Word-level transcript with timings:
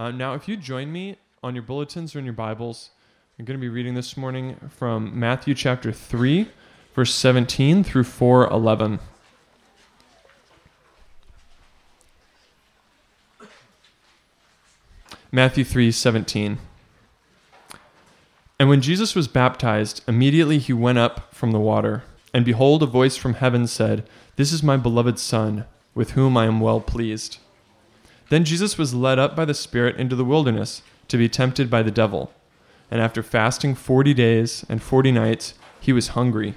Uh, 0.00 0.10
now, 0.10 0.32
if 0.32 0.48
you 0.48 0.56
join 0.56 0.90
me 0.90 1.14
on 1.42 1.54
your 1.54 1.62
bulletins 1.62 2.16
or 2.16 2.20
in 2.20 2.24
your 2.24 2.32
Bibles, 2.32 2.88
I'm 3.38 3.44
going 3.44 3.58
to 3.58 3.60
be 3.60 3.68
reading 3.68 3.92
this 3.92 4.16
morning 4.16 4.56
from 4.70 5.20
Matthew 5.20 5.54
chapter 5.54 5.92
3, 5.92 6.48
verse 6.94 7.14
17 7.14 7.84
through 7.84 8.04
4:11. 8.04 8.98
Matthew 15.30 15.64
3:17. 15.64 16.56
And 18.58 18.70
when 18.70 18.80
Jesus 18.80 19.14
was 19.14 19.28
baptized, 19.28 20.00
immediately 20.08 20.56
he 20.56 20.72
went 20.72 20.96
up 20.96 21.34
from 21.34 21.52
the 21.52 21.60
water, 21.60 22.04
and 22.32 22.46
behold 22.46 22.82
a 22.82 22.86
voice 22.86 23.18
from 23.18 23.34
heaven 23.34 23.66
said, 23.66 24.08
"This 24.36 24.50
is 24.50 24.62
my 24.62 24.78
beloved 24.78 25.18
son, 25.18 25.66
with 25.94 26.12
whom 26.12 26.38
I 26.38 26.46
am 26.46 26.58
well 26.58 26.80
pleased." 26.80 27.36
Then 28.30 28.44
Jesus 28.44 28.78
was 28.78 28.94
led 28.94 29.18
up 29.18 29.36
by 29.36 29.44
the 29.44 29.54
Spirit 29.54 29.96
into 29.96 30.16
the 30.16 30.24
wilderness 30.24 30.82
to 31.08 31.18
be 31.18 31.28
tempted 31.28 31.68
by 31.68 31.82
the 31.82 31.90
devil. 31.90 32.32
And 32.90 33.00
after 33.00 33.22
fasting 33.22 33.74
40 33.74 34.14
days 34.14 34.64
and 34.68 34.82
40 34.82 35.12
nights, 35.12 35.54
he 35.80 35.92
was 35.92 36.08
hungry. 36.08 36.54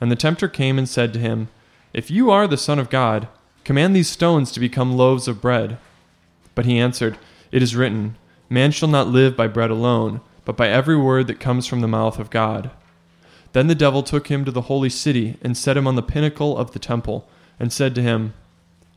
And 0.00 0.10
the 0.10 0.16
tempter 0.16 0.48
came 0.48 0.78
and 0.78 0.88
said 0.88 1.12
to 1.12 1.20
him, 1.20 1.48
If 1.92 2.10
you 2.10 2.30
are 2.30 2.46
the 2.46 2.56
Son 2.56 2.78
of 2.78 2.90
God, 2.90 3.28
command 3.64 3.94
these 3.94 4.08
stones 4.08 4.50
to 4.52 4.60
become 4.60 4.96
loaves 4.96 5.28
of 5.28 5.40
bread. 5.40 5.78
But 6.56 6.66
he 6.66 6.78
answered, 6.78 7.18
It 7.52 7.62
is 7.62 7.76
written, 7.76 8.16
Man 8.50 8.72
shall 8.72 8.88
not 8.88 9.08
live 9.08 9.36
by 9.36 9.46
bread 9.46 9.70
alone, 9.70 10.20
but 10.44 10.56
by 10.56 10.68
every 10.68 10.96
word 10.96 11.28
that 11.28 11.40
comes 11.40 11.66
from 11.66 11.82
the 11.82 11.88
mouth 11.88 12.18
of 12.18 12.30
God. 12.30 12.70
Then 13.52 13.68
the 13.68 13.74
devil 13.76 14.02
took 14.02 14.26
him 14.26 14.44
to 14.44 14.50
the 14.50 14.62
holy 14.62 14.90
city 14.90 15.36
and 15.40 15.56
set 15.56 15.76
him 15.76 15.86
on 15.86 15.94
the 15.94 16.02
pinnacle 16.02 16.58
of 16.58 16.72
the 16.72 16.78
temple, 16.80 17.28
and 17.60 17.72
said 17.72 17.94
to 17.94 18.02
him, 18.02 18.34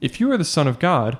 If 0.01 0.19
you 0.19 0.31
are 0.31 0.37
the 0.37 0.43
Son 0.43 0.67
of 0.67 0.79
God, 0.79 1.19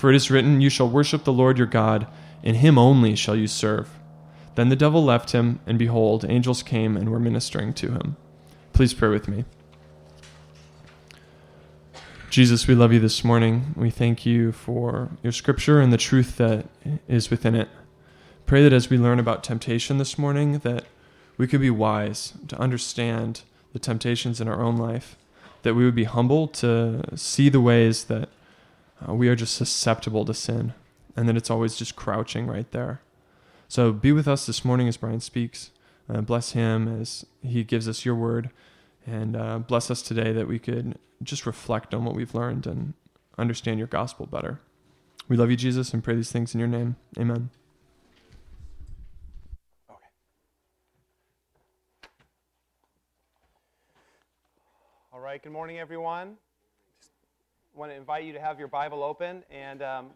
for 0.00 0.08
it 0.08 0.16
is 0.16 0.30
written, 0.30 0.62
You 0.62 0.70
shall 0.70 0.88
worship 0.88 1.24
the 1.24 1.32
Lord 1.32 1.58
your 1.58 1.66
God, 1.66 2.06
and 2.42 2.56
him 2.56 2.78
only 2.78 3.14
shall 3.14 3.36
you 3.36 3.46
serve. 3.46 3.90
Then 4.54 4.70
the 4.70 4.74
devil 4.74 5.04
left 5.04 5.32
him, 5.32 5.60
and 5.66 5.78
behold, 5.78 6.24
angels 6.26 6.62
came 6.62 6.96
and 6.96 7.10
were 7.10 7.20
ministering 7.20 7.74
to 7.74 7.90
him. 7.90 8.16
Please 8.72 8.94
pray 8.94 9.10
with 9.10 9.28
me. 9.28 9.44
Jesus, 12.30 12.66
we 12.66 12.74
love 12.74 12.94
you 12.94 12.98
this 12.98 13.22
morning. 13.22 13.74
We 13.76 13.90
thank 13.90 14.24
you 14.24 14.52
for 14.52 15.10
your 15.22 15.32
scripture 15.32 15.82
and 15.82 15.92
the 15.92 15.98
truth 15.98 16.38
that 16.38 16.64
is 17.06 17.28
within 17.28 17.54
it. 17.54 17.68
Pray 18.46 18.62
that 18.62 18.72
as 18.72 18.88
we 18.88 18.96
learn 18.96 19.18
about 19.18 19.44
temptation 19.44 19.98
this 19.98 20.16
morning, 20.16 20.60
that 20.60 20.86
we 21.36 21.46
could 21.46 21.60
be 21.60 21.68
wise 21.68 22.32
to 22.48 22.58
understand 22.58 23.42
the 23.74 23.78
temptations 23.78 24.40
in 24.40 24.48
our 24.48 24.62
own 24.62 24.78
life, 24.78 25.18
that 25.60 25.74
we 25.74 25.84
would 25.84 25.94
be 25.94 26.04
humble 26.04 26.48
to 26.48 27.02
see 27.16 27.50
the 27.50 27.60
ways 27.60 28.04
that 28.04 28.30
uh, 29.08 29.14
we 29.14 29.28
are 29.28 29.36
just 29.36 29.54
susceptible 29.54 30.24
to 30.24 30.34
sin, 30.34 30.74
and 31.16 31.28
that 31.28 31.36
it's 31.36 31.50
always 31.50 31.76
just 31.76 31.96
crouching 31.96 32.46
right 32.46 32.70
there. 32.72 33.00
So 33.68 33.92
be 33.92 34.12
with 34.12 34.26
us 34.26 34.46
this 34.46 34.64
morning 34.64 34.88
as 34.88 34.96
Brian 34.96 35.20
speaks. 35.20 35.70
Uh, 36.08 36.20
bless 36.20 36.52
him 36.52 37.00
as 37.00 37.24
he 37.42 37.62
gives 37.62 37.88
us 37.88 38.04
your 38.04 38.16
word, 38.16 38.50
and 39.06 39.36
uh, 39.36 39.58
bless 39.60 39.90
us 39.90 40.02
today 40.02 40.32
that 40.32 40.48
we 40.48 40.58
could 40.58 40.98
just 41.22 41.46
reflect 41.46 41.94
on 41.94 42.04
what 42.04 42.14
we've 42.14 42.34
learned 42.34 42.66
and 42.66 42.94
understand 43.38 43.78
your 43.78 43.86
gospel 43.86 44.26
better. 44.26 44.60
We 45.28 45.36
love 45.36 45.50
you, 45.50 45.56
Jesus, 45.56 45.94
and 45.94 46.02
pray 46.02 46.16
these 46.16 46.32
things 46.32 46.54
in 46.54 46.58
your 46.58 46.68
name. 46.68 46.96
Amen. 47.16 47.50
All 55.12 55.20
right, 55.20 55.40
good 55.40 55.52
morning, 55.52 55.78
everyone. 55.78 56.36
Want 57.74 57.92
to 57.92 57.96
invite 57.96 58.24
you 58.24 58.32
to 58.32 58.40
have 58.40 58.58
your 58.58 58.68
Bible 58.68 59.02
open. 59.02 59.44
And 59.50 59.82
um, 59.82 60.06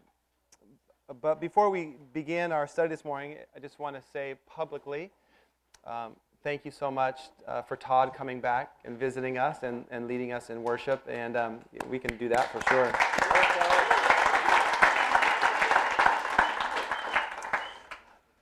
but 1.21 1.39
before 1.39 1.69
we 1.69 1.95
begin 2.13 2.51
our 2.51 2.67
study 2.67 2.89
this 2.89 3.05
morning, 3.05 3.37
I 3.55 3.59
just 3.59 3.79
want 3.79 3.95
to 3.95 4.01
say 4.11 4.35
publicly, 4.47 5.11
um, 5.85 6.15
thank 6.43 6.65
you 6.65 6.71
so 6.71 6.89
much 6.89 7.19
uh, 7.47 7.61
for 7.61 7.75
Todd 7.75 8.13
coming 8.13 8.41
back 8.41 8.71
and 8.83 8.97
visiting 8.97 9.37
us 9.37 9.59
and, 9.61 9.85
and 9.91 10.07
leading 10.07 10.33
us 10.33 10.49
in 10.49 10.63
worship. 10.63 11.05
And 11.07 11.37
um, 11.37 11.59
we 11.89 11.99
can 11.99 12.17
do 12.17 12.27
that 12.29 12.51
for 12.51 12.61
sure. 12.69 12.91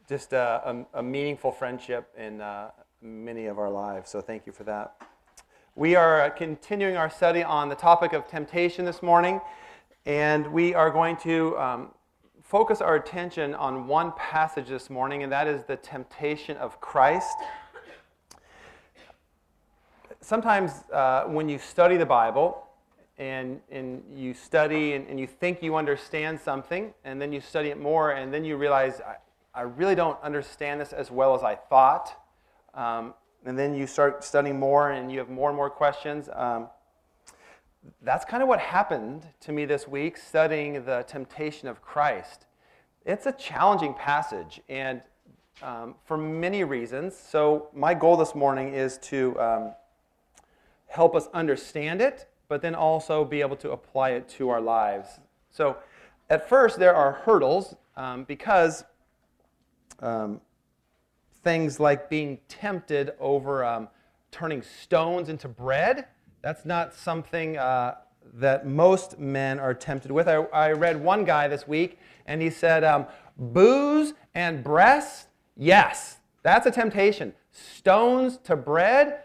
Just 0.07 0.33
uh, 0.33 0.61
a, 0.93 0.99
a, 0.99 1.03
meaningful 1.03 1.51
friendship 1.51 2.11
in 2.17 2.41
uh, 2.41 2.71
many 3.01 3.47
of 3.47 3.59
our 3.59 3.69
lives. 3.69 4.09
So 4.09 4.21
thank 4.21 4.45
you 4.45 4.53
for 4.53 4.63
that. 4.63 4.95
We 5.75 5.95
are 5.95 6.29
continuing 6.29 6.97
our 6.97 7.09
study 7.09 7.41
on 7.41 7.67
the 7.67 7.73
topic 7.73 8.13
of 8.13 8.27
temptation 8.27 8.85
this 8.85 9.01
morning, 9.01 9.41
and 10.05 10.45
we 10.53 10.75
are 10.75 10.91
going 10.91 11.17
to 11.23 11.57
um, 11.57 11.87
focus 12.43 12.79
our 12.79 12.93
attention 12.93 13.55
on 13.55 13.87
one 13.87 14.11
passage 14.11 14.67
this 14.67 14.91
morning, 14.91 15.23
and 15.23 15.31
that 15.31 15.47
is 15.47 15.63
the 15.63 15.75
temptation 15.77 16.57
of 16.57 16.79
Christ. 16.79 17.35
Sometimes 20.21 20.83
uh, 20.93 21.23
when 21.23 21.49
you 21.49 21.57
study 21.57 21.97
the 21.97 22.05
Bible, 22.05 22.67
and, 23.17 23.59
and 23.71 24.03
you 24.15 24.35
study 24.35 24.93
and, 24.93 25.07
and, 25.07 25.19
you 25.19 25.25
think 25.25 25.63
you 25.63 25.75
understand 25.75 26.39
something, 26.39 26.93
and 27.03 27.19
then 27.19 27.33
you 27.33 27.41
study 27.41 27.69
it 27.69 27.79
more, 27.79 28.11
and 28.11 28.31
then 28.31 28.45
you 28.45 28.57
realize, 28.57 29.01
I, 29.01 29.15
I 29.59 29.63
really 29.63 29.95
don't 29.95 30.21
understand 30.21 30.81
this 30.81 30.93
as 30.93 31.09
well 31.09 31.33
as 31.33 31.41
I 31.41 31.55
thought. 31.55 32.15
Um, 32.75 33.15
and 33.45 33.57
then 33.57 33.75
you 33.75 33.87
start 33.87 34.23
studying 34.23 34.59
more 34.59 34.91
and 34.91 35.11
you 35.11 35.19
have 35.19 35.29
more 35.29 35.49
and 35.49 35.55
more 35.57 35.69
questions. 35.69 36.29
Um, 36.33 36.67
that's 38.01 38.23
kind 38.25 38.41
of 38.41 38.49
what 38.49 38.59
happened 38.59 39.27
to 39.41 39.51
me 39.51 39.65
this 39.65 39.87
week 39.87 40.17
studying 40.17 40.85
the 40.85 41.03
temptation 41.07 41.67
of 41.67 41.81
Christ. 41.81 42.45
It's 43.05 43.25
a 43.25 43.33
challenging 43.33 43.93
passage, 43.93 44.61
and 44.69 45.01
um, 45.61 45.95
for 46.05 46.17
many 46.17 46.63
reasons. 46.63 47.15
So, 47.15 47.67
my 47.73 47.93
goal 47.93 48.15
this 48.15 48.33
morning 48.33 48.73
is 48.73 48.97
to 48.99 49.39
um, 49.39 49.71
help 50.87 51.15
us 51.15 51.27
understand 51.33 52.01
it, 52.01 52.29
but 52.47 52.61
then 52.61 52.75
also 52.75 53.25
be 53.25 53.41
able 53.41 53.57
to 53.57 53.71
apply 53.71 54.11
it 54.11 54.29
to 54.29 54.49
our 54.49 54.61
lives. 54.61 55.19
So, 55.51 55.77
at 56.29 56.47
first, 56.47 56.79
there 56.79 56.95
are 56.95 57.11
hurdles 57.11 57.75
um, 57.97 58.23
because 58.23 58.85
um, 59.99 60.39
things 61.43 61.79
like 61.79 62.09
being 62.09 62.39
tempted 62.47 63.13
over 63.19 63.63
um, 63.63 63.89
turning 64.31 64.61
stones 64.61 65.29
into 65.29 65.47
bread. 65.47 66.07
That's 66.41 66.65
not 66.65 66.93
something 66.93 67.57
uh, 67.57 67.95
that 68.35 68.65
most 68.65 69.19
men 69.19 69.59
are 69.59 69.73
tempted 69.73 70.11
with. 70.11 70.27
I, 70.27 70.35
I, 70.53 70.71
read 70.71 71.01
one 71.01 71.23
guy 71.23 71.47
this 71.47 71.67
week, 71.67 71.99
and 72.25 72.41
he 72.41 72.49
said, 72.49 72.83
um, 72.83 73.05
Booze 73.37 74.13
and 74.33 74.63
breasts, 74.63 75.27
yes, 75.57 76.17
that's 76.41 76.65
a 76.65 76.71
temptation. 76.71 77.33
Stones 77.51 78.37
to 78.45 78.55
bread, 78.55 79.23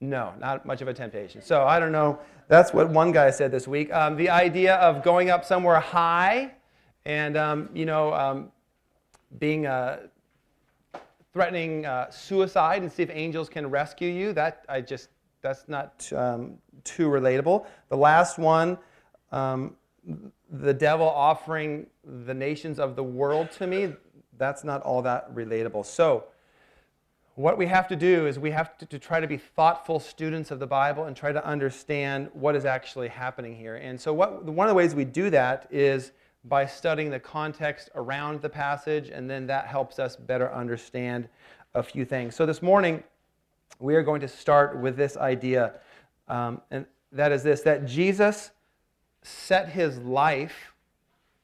no, 0.00 0.32
not 0.38 0.64
much 0.64 0.80
of 0.80 0.88
a 0.88 0.94
temptation. 0.94 1.42
So 1.42 1.64
I 1.64 1.78
don't 1.78 1.92
know. 1.92 2.18
That's 2.48 2.72
what 2.72 2.88
one 2.90 3.12
guy 3.12 3.30
said 3.30 3.50
this 3.52 3.68
week. 3.68 3.92
Um, 3.92 4.16
the 4.16 4.30
idea 4.30 4.76
of 4.76 5.02
going 5.02 5.30
up 5.30 5.44
somewhere 5.44 5.78
high 5.78 6.52
and, 7.04 7.36
um, 7.36 7.68
you 7.74 7.86
know, 7.86 8.12
um, 8.12 8.50
being 9.38 9.66
uh, 9.66 9.98
threatening 11.32 11.86
uh, 11.86 12.10
suicide 12.10 12.82
and 12.82 12.90
see 12.90 13.02
if 13.02 13.10
angels 13.10 13.48
can 13.48 13.68
rescue 13.70 14.10
you. 14.10 14.32
That 14.32 14.64
I 14.68 14.80
just 14.80 15.08
that's 15.42 15.68
not 15.68 16.10
um, 16.14 16.58
too 16.84 17.08
relatable. 17.08 17.66
The 17.88 17.96
last 17.96 18.38
one, 18.38 18.78
um, 19.32 19.76
the 20.50 20.74
devil 20.74 21.08
offering 21.08 21.86
the 22.04 22.34
nations 22.34 22.78
of 22.78 22.96
the 22.96 23.04
world 23.04 23.50
to 23.52 23.66
me. 23.66 23.94
That's 24.38 24.64
not 24.64 24.82
all 24.82 25.02
that 25.02 25.34
relatable. 25.34 25.86
So. 25.86 26.24
What 27.36 27.56
we 27.56 27.66
have 27.66 27.88
to 27.88 27.96
do 27.96 28.26
is 28.26 28.38
we 28.38 28.50
have 28.50 28.76
to, 28.78 28.86
to 28.86 28.98
try 28.98 29.18
to 29.18 29.26
be 29.26 29.38
thoughtful 29.38 29.98
students 29.98 30.50
of 30.50 30.58
the 30.58 30.66
Bible 30.66 31.04
and 31.04 31.16
try 31.16 31.32
to 31.32 31.42
understand 31.46 32.28
what 32.34 32.54
is 32.54 32.66
actually 32.66 33.08
happening 33.08 33.56
here. 33.56 33.76
And 33.76 33.98
so, 33.98 34.12
what, 34.12 34.44
one 34.44 34.66
of 34.66 34.70
the 34.70 34.74
ways 34.74 34.94
we 34.94 35.06
do 35.06 35.30
that 35.30 35.66
is 35.70 36.12
by 36.44 36.66
studying 36.66 37.10
the 37.10 37.20
context 37.20 37.90
around 37.94 38.40
the 38.40 38.48
passage, 38.48 39.10
and 39.10 39.28
then 39.28 39.46
that 39.46 39.66
helps 39.66 39.98
us 39.98 40.16
better 40.16 40.52
understand 40.52 41.28
a 41.74 41.82
few 41.82 42.04
things. 42.04 42.34
So 42.34 42.46
this 42.46 42.62
morning, 42.62 43.02
we 43.78 43.94
are 43.94 44.02
going 44.02 44.20
to 44.20 44.28
start 44.28 44.78
with 44.78 44.96
this 44.96 45.16
idea, 45.16 45.74
um, 46.28 46.60
and 46.70 46.86
that 47.12 47.32
is 47.32 47.42
this 47.42 47.60
that 47.62 47.86
Jesus 47.86 48.50
set 49.22 49.68
his 49.68 49.98
life 49.98 50.72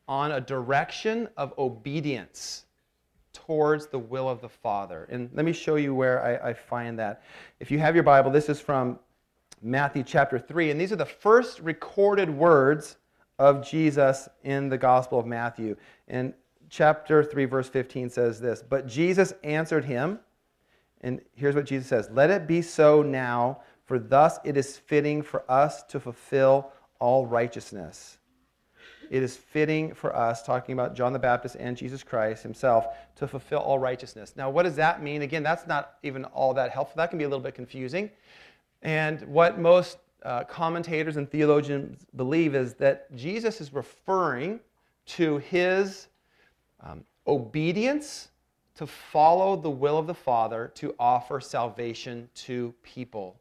on 0.09 0.33
a 0.33 0.41
direction 0.41 1.29
of 1.37 1.53
obedience, 1.59 2.67
towards 3.47 3.87
the 3.87 3.99
will 3.99 4.29
of 4.29 4.41
the 4.41 4.49
Father. 4.49 5.07
And 5.11 5.29
let 5.35 5.45
me 5.45 5.53
show 5.53 5.77
you 5.77 5.95
where 5.95 6.25
I, 6.25 6.51
I 6.51 6.55
find 6.55 6.99
that. 6.99 7.23
If 7.61 7.71
you 7.71 7.79
have 7.79 7.95
your 7.95 8.03
Bible, 8.03 8.31
this 8.31 8.49
is 8.49 8.61
from 8.61 8.99
Matthew 9.63 10.03
chapter 10.03 10.39
3, 10.39 10.71
and 10.71 10.81
these 10.81 10.91
are 10.91 10.97
the 10.97 11.05
first 11.05 11.61
recorded 11.61 12.31
words 12.31 12.97
of 13.39 13.67
Jesus 13.67 14.29
in 14.43 14.69
the 14.69 14.79
Gospel 14.79 15.19
of 15.19 15.27
Matthew. 15.27 15.77
And 16.09 16.35
chapter 16.71 17.23
3, 17.23 17.45
verse 17.45 17.69
15 17.69 18.11
says 18.11 18.41
this 18.41 18.63
But 18.63 18.87
Jesus 18.87 19.35
answered 19.43 19.85
him, 19.85 20.21
and 21.03 21.21
here's 21.35 21.55
what 21.55 21.67
Jesus 21.67 21.89
says 21.89 22.09
Let 22.13 22.31
it 22.31 22.47
be 22.47 22.63
so 22.63 23.03
now, 23.03 23.61
for 23.85 23.99
thus 23.99 24.39
it 24.45 24.57
is 24.57 24.77
fitting 24.77 25.23
for 25.23 25.51
us 25.51 25.83
to 25.85 26.01
fulfill 26.01 26.73
all 26.99 27.27
righteousness. 27.27 28.19
It 29.09 29.23
is 29.23 29.37
fitting 29.37 29.95
for 29.95 30.17
us, 30.17 30.43
talking 30.43 30.73
about 30.73 30.97
John 30.97 31.13
the 31.13 31.19
Baptist 31.19 31.57
and 31.61 31.77
Jesus 31.77 32.03
Christ 32.03 32.43
himself, 32.43 32.87
to 33.17 33.29
fulfill 33.29 33.61
all 33.61 33.79
righteousness. 33.79 34.35
Now, 34.37 34.51
what 34.51 34.65
does 34.65 34.75
that 34.77 35.01
mean? 35.01 35.23
Again, 35.23 35.45
that's 35.45 35.67
not 35.67 35.95
even 36.03 36.25
all 36.25 36.55
that 36.55 36.73
helpful. 36.73 36.97
That 36.97 37.11
can 37.11 37.19
be 37.19 37.25
a 37.25 37.29
little 37.29 37.43
bit 37.43 37.55
confusing. 37.55 38.11
And 38.83 39.23
what 39.29 39.61
most 39.61 39.99
uh, 40.23 40.45
commentators 40.45 41.17
and 41.17 41.31
theologians 41.31 42.07
believe 42.17 42.55
is 42.55 42.75
that 42.75 43.15
Jesus 43.15 43.61
is 43.61 43.73
referring 43.73 44.61
to 45.07 45.39
his 45.39 46.09
um, 46.81 47.05
obedience 47.27 48.29
to 48.77 48.87
follow 48.87 49.57
the 49.57 49.71
will 49.71 49.99
of 49.99 50.07
the 50.07 50.15
Father 50.15 50.71
to 50.75 50.95
offer 50.99 51.41
salvation 51.41 52.29
to 52.35 52.75
people. 52.83 53.41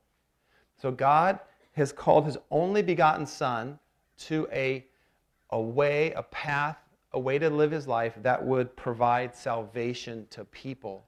So 0.81 0.91
God 0.91 1.39
has 1.73 1.91
called 1.91 2.25
his 2.25 2.37
only 2.51 2.81
begotten 2.81 3.25
Son 3.25 3.77
to 4.17 4.47
a, 4.51 4.85
a 5.49 5.59
way, 5.59 6.13
a 6.13 6.23
path, 6.23 6.77
a 7.11 7.19
way 7.19 7.37
to 7.37 7.49
live 7.49 7.71
his 7.71 7.87
life 7.87 8.13
that 8.21 8.43
would 8.43 8.75
provide 8.75 9.35
salvation 9.35 10.25
to 10.29 10.45
people. 10.45 11.05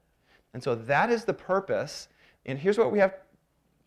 And 0.52 0.62
so 0.62 0.74
that 0.74 1.10
is 1.10 1.24
the 1.24 1.34
purpose. 1.34 2.08
And 2.44 2.58
here's 2.58 2.78
what 2.78 2.92
we 2.92 2.98
have 2.98 3.14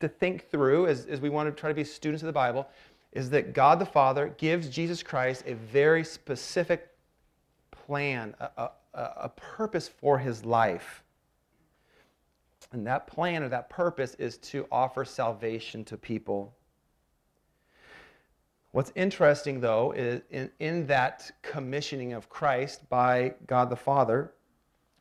to 0.02 0.10
think 0.10 0.50
through 0.50 0.88
as, 0.88 1.06
as 1.06 1.22
we 1.22 1.30
want 1.30 1.54
to 1.54 1.60
try 1.60 1.70
to 1.70 1.76
be 1.76 1.84
students 1.84 2.22
of 2.22 2.28
the 2.28 2.34
Bible 2.34 2.68
is 3.12 3.30
that 3.32 3.54
God 3.54 3.80
the 3.80 3.86
Father 3.86 4.34
gives 4.38 4.70
Jesus 4.70 5.04
Christ 5.04 5.44
a 5.46 5.54
very 5.56 6.04
specific 6.04 6.90
plan, 7.72 8.36
a, 8.40 8.70
a, 8.94 9.02
a 9.18 9.30
purpose 9.30 9.88
for 9.88 10.18
his 10.18 10.46
life. 10.46 11.04
And 12.72 12.88
that 12.88 13.08
plan 13.08 13.44
or 13.44 13.50
that 13.50 13.70
purpose 13.70 14.16
is 14.16 14.38
to 14.38 14.66
offer 14.72 15.04
salvation 15.04 15.84
to 15.86 15.98
people. 15.98 16.54
What's 18.72 18.94
interesting, 18.96 19.60
though, 19.60 19.92
is 19.92 20.22
in, 20.30 20.50
in 20.60 20.88
that 20.88 21.30
commissioning 21.42 22.14
of 22.14 22.30
Christ 22.30 22.88
by 22.88 23.34
God 23.46 23.70
the 23.70 23.76
Father, 23.76 24.32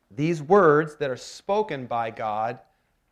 these 0.09 0.41
words 0.41 0.97
that 0.97 1.09
are 1.09 1.15
spoken 1.15 1.85
by 1.85 2.11
God 2.11 2.59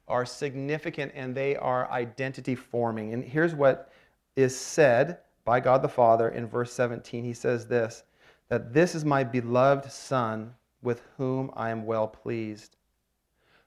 are 0.09 0.25
significant 0.25 1.11
and 1.15 1.33
they 1.35 1.55
are 1.55 1.89
identity 1.91 2.55
forming. 2.55 3.13
And 3.13 3.23
here's 3.23 3.55
what 3.55 3.91
is 4.35 4.57
said 4.57 5.19
by 5.45 5.59
God 5.59 5.81
the 5.81 5.89
Father 5.89 6.29
in 6.29 6.47
verse 6.47 6.73
17. 6.73 7.23
He 7.23 7.33
says 7.33 7.67
this 7.67 8.03
that 8.49 8.73
this 8.73 8.95
is 8.95 9.05
my 9.05 9.23
beloved 9.23 9.91
Son 9.91 10.53
with 10.81 11.03
whom 11.17 11.51
I 11.55 11.69
am 11.69 11.85
well 11.85 12.07
pleased. 12.07 12.77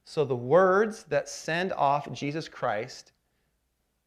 So 0.04 0.24
the 0.24 0.34
words 0.34 1.04
that 1.04 1.28
send 1.28 1.72
off 1.74 2.10
Jesus 2.12 2.48
Christ 2.48 3.12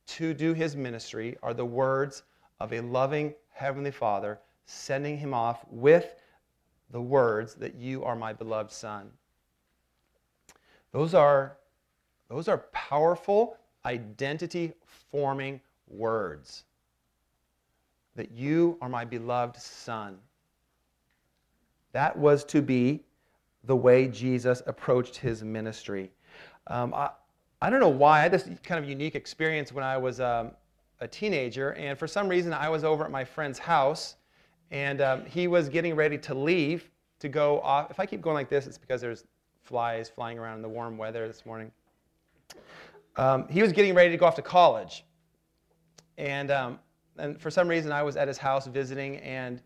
to 0.08 0.34
do 0.34 0.54
his 0.54 0.76
ministry 0.76 1.38
are 1.42 1.54
the 1.54 1.66
words 1.66 2.24
of 2.60 2.74
a 2.74 2.81
loving 2.81 3.34
Heavenly 3.52 3.92
Father 3.92 4.40
sending 4.66 5.18
him 5.18 5.34
off 5.34 5.64
with 5.70 6.16
the 6.92 7.02
words 7.02 7.56
that 7.56 7.76
you 7.76 8.04
are 8.04 8.16
my 8.16 8.34
beloved 8.34 8.72
Son. 8.72 9.10
Those 10.92 11.14
are, 11.14 11.58
those 12.30 12.48
are 12.48 12.60
powerful, 12.72 13.57
identity 13.86 14.74
forming 15.12 15.62
words. 15.88 16.63
That 18.16 18.31
you 18.31 18.77
are 18.81 18.89
my 18.89 19.06
beloved 19.06 19.57
Son. 19.57 20.18
That 21.92 22.18
was 22.18 22.44
to 22.45 22.62
be 22.62 23.01
the 23.66 23.75
way 23.75 24.07
Jesus 24.07 24.62
approached 24.68 25.18
his 25.18 25.44
ministry. 25.44 26.12
Um, 26.68 26.94
I, 26.94 27.10
I 27.62 27.69
don't 27.69 27.80
know 27.80 27.89
why. 27.89 28.19
I 28.19 28.22
had 28.24 28.31
this 28.31 28.50
kind 28.63 28.83
of 28.83 28.89
unique 28.89 29.16
experience 29.16 29.71
when 29.71 29.83
I 29.83 29.98
was 29.98 30.19
um, 30.19 30.51
a 31.00 31.07
teenager, 31.07 31.74
and 31.74 31.98
for 31.98 32.07
some 32.07 32.28
reason, 32.28 32.54
I 32.54 32.69
was 32.69 32.83
over 32.83 33.06
at 33.06 33.12
my 33.12 33.24
friend's 33.24 33.60
house, 33.60 34.16
and 34.71 35.01
um, 35.01 35.25
he 35.25 35.48
was 35.48 35.69
getting 35.69 35.95
ready 35.95 36.18
to 36.19 36.33
leave 36.33 36.89
to 37.19 37.30
go 37.30 37.62
off. 37.62 37.92
If 37.92 38.00
I 38.00 38.06
keep 38.06 38.21
going 38.21 38.36
like 38.36 38.50
this, 38.50 38.68
it's 38.68 38.78
because 38.78 39.01
there's 39.01 39.24
flies 39.63 40.10
flying 40.10 40.38
around 40.38 40.57
in 40.57 40.62
the 40.62 40.69
warm 40.69 40.98
weather 40.98 41.28
this 41.28 41.45
morning. 41.45 41.71
Um, 43.18 43.47
he 43.47 43.62
was 43.62 43.71
getting 43.71 43.94
ready 43.94 44.12
to 44.12 44.18
go 44.18 44.25
off 44.25 44.36
to 44.36 44.42
college, 44.42 45.06
and 46.18 46.51
um, 46.51 46.80
and 47.18 47.39
for 47.39 47.50
some 47.50 47.68
reason, 47.68 47.92
I 47.92 48.03
was 48.03 48.18
at 48.18 48.27
his 48.27 48.38
house 48.38 48.68
visiting, 48.68 49.18
and 49.18 49.62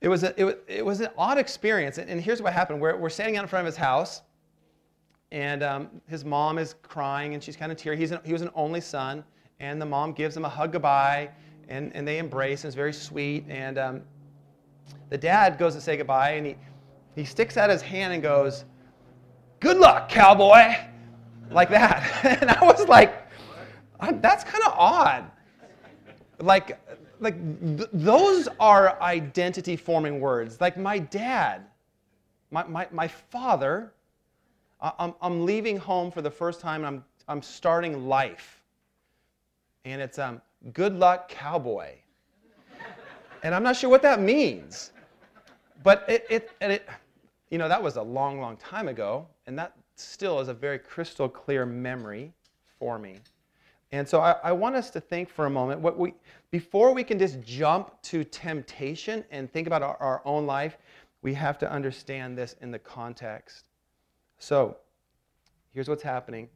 it 0.00 0.08
was, 0.08 0.22
a, 0.22 0.38
it, 0.38 0.44
was, 0.44 0.54
it 0.68 0.84
was 0.84 1.00
an 1.00 1.08
odd 1.16 1.38
experience. 1.38 1.98
And, 1.98 2.08
and 2.08 2.20
here's 2.20 2.42
what 2.42 2.52
happened 2.52 2.80
we're, 2.80 2.96
we're 2.96 3.10
standing 3.10 3.36
out 3.36 3.42
in 3.42 3.48
front 3.48 3.66
of 3.66 3.72
his 3.72 3.76
house, 3.76 4.22
and 5.32 5.62
um, 5.62 5.88
his 6.06 6.24
mom 6.24 6.58
is 6.58 6.74
crying, 6.82 7.34
and 7.34 7.42
she's 7.42 7.56
kind 7.56 7.72
of 7.72 7.78
teary. 7.78 7.96
He's 7.96 8.12
an, 8.12 8.20
he 8.24 8.32
was 8.32 8.42
an 8.42 8.50
only 8.54 8.80
son, 8.80 9.24
and 9.60 9.80
the 9.80 9.86
mom 9.86 10.12
gives 10.12 10.36
him 10.36 10.44
a 10.44 10.48
hug 10.48 10.72
goodbye, 10.72 11.30
and, 11.68 11.94
and 11.94 12.06
they 12.06 12.18
embrace, 12.18 12.62
and 12.62 12.68
it's 12.68 12.76
very 12.76 12.92
sweet. 12.92 13.44
And 13.48 13.78
um, 13.78 14.02
the 15.08 15.18
dad 15.18 15.58
goes 15.58 15.74
to 15.74 15.80
say 15.80 15.96
goodbye, 15.96 16.32
and 16.32 16.46
he, 16.46 16.56
he 17.16 17.24
sticks 17.24 17.56
out 17.56 17.70
his 17.70 17.82
hand 17.82 18.12
and 18.12 18.22
goes, 18.22 18.64
Good 19.60 19.78
luck, 19.78 20.08
cowboy! 20.08 20.74
Like 21.54 21.70
that. 21.70 22.24
and 22.42 22.50
I 22.50 22.64
was 22.64 22.86
like, 22.88 23.26
That's 24.20 24.44
kind 24.44 24.64
of 24.64 24.72
odd. 24.76 25.30
Like, 26.40 26.78
like 27.20 27.36
th- 27.78 27.88
those 27.92 28.48
are 28.58 29.00
identity 29.00 29.76
forming 29.76 30.20
words. 30.20 30.60
Like 30.60 30.76
my 30.76 30.98
dad, 30.98 31.64
my, 32.50 32.64
my, 32.64 32.88
my 32.90 33.08
father, 33.08 33.92
I'm, 34.80 35.14
I'm 35.22 35.46
leaving 35.46 35.76
home 35.76 36.10
for 36.10 36.22
the 36.22 36.30
first 36.30 36.60
time 36.60 36.84
and 36.84 36.96
I'm, 36.96 37.04
I'm 37.28 37.42
starting 37.42 38.06
life. 38.06 38.62
And 39.84 40.02
it's 40.02 40.18
um, 40.18 40.42
good 40.72 40.94
luck, 40.98 41.28
cowboy. 41.28 41.92
and 43.42 43.54
I'm 43.54 43.62
not 43.62 43.76
sure 43.76 43.88
what 43.88 44.02
that 44.02 44.20
means. 44.20 44.90
But 45.82 46.04
it, 46.08 46.26
it, 46.28 46.50
and 46.60 46.72
it, 46.72 46.88
you 47.50 47.58
know, 47.58 47.68
that 47.68 47.82
was 47.82 47.96
a 47.96 48.02
long, 48.02 48.40
long 48.40 48.56
time 48.56 48.88
ago. 48.88 49.26
And 49.46 49.58
that 49.58 49.76
still 49.96 50.40
is 50.40 50.48
a 50.48 50.54
very 50.54 50.78
crystal 50.78 51.28
clear 51.28 51.64
memory 51.66 52.32
for 52.78 52.98
me. 52.98 53.18
And 53.92 54.08
so 54.08 54.20
I, 54.20 54.32
I, 54.42 54.52
want 54.52 54.74
us 54.74 54.90
to 54.90 55.00
think 55.00 55.30
for 55.30 55.46
a 55.46 55.50
moment 55.50 55.80
what 55.80 55.96
we 55.96 56.14
before 56.50 56.92
we 56.92 57.04
can 57.04 57.18
just 57.18 57.40
jump 57.42 58.02
to 58.02 58.24
temptation 58.24 59.24
and 59.30 59.52
think 59.52 59.68
about 59.68 59.82
our, 59.82 59.96
our 59.98 60.22
own 60.24 60.46
life, 60.46 60.78
we 61.22 61.32
have 61.34 61.58
to 61.58 61.70
understand 61.70 62.36
this 62.36 62.56
in 62.60 62.72
the 62.72 62.78
context. 62.78 63.66
So 64.38 64.76
here's 65.72 65.88
what's 65.88 66.02
happening. 66.02 66.48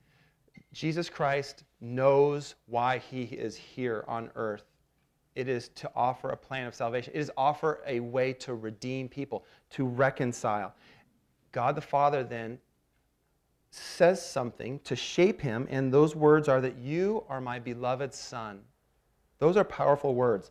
Jesus 0.73 1.09
Christ 1.09 1.63
knows 1.81 2.57
why 2.67 2.99
he 2.99 3.23
is 3.23 3.57
here 3.57 4.05
on 4.09 4.31
earth. 4.35 4.65
It 5.37 5.49
is 5.49 5.69
to 5.77 5.91
offer 5.95 6.31
a 6.31 6.37
plan 6.37 6.67
of 6.67 6.75
salvation. 6.75 7.13
It 7.15 7.21
is 7.21 7.31
offer 7.37 7.81
a 7.87 8.01
way 8.01 8.33
to 8.35 8.55
redeem 8.55 9.09
people, 9.09 9.45
to 9.71 9.87
reconcile. 9.87 10.75
God 11.53 11.77
the 11.77 11.81
Father 11.81 12.25
then 12.25 12.59
says 13.71 14.25
something 14.25 14.81
to 14.81 14.97
shape 14.97 15.41
him, 15.41 15.67
and 15.71 15.93
those 15.93 16.17
words 16.17 16.49
are 16.49 16.61
that 16.61 16.79
you 16.79 17.25
are 17.29 17.41
my 17.41 17.59
beloved 17.59 18.15
son. 18.15 18.61
Those 19.39 19.57
are 19.57 19.65
powerful 19.65 20.15
words. 20.15 20.51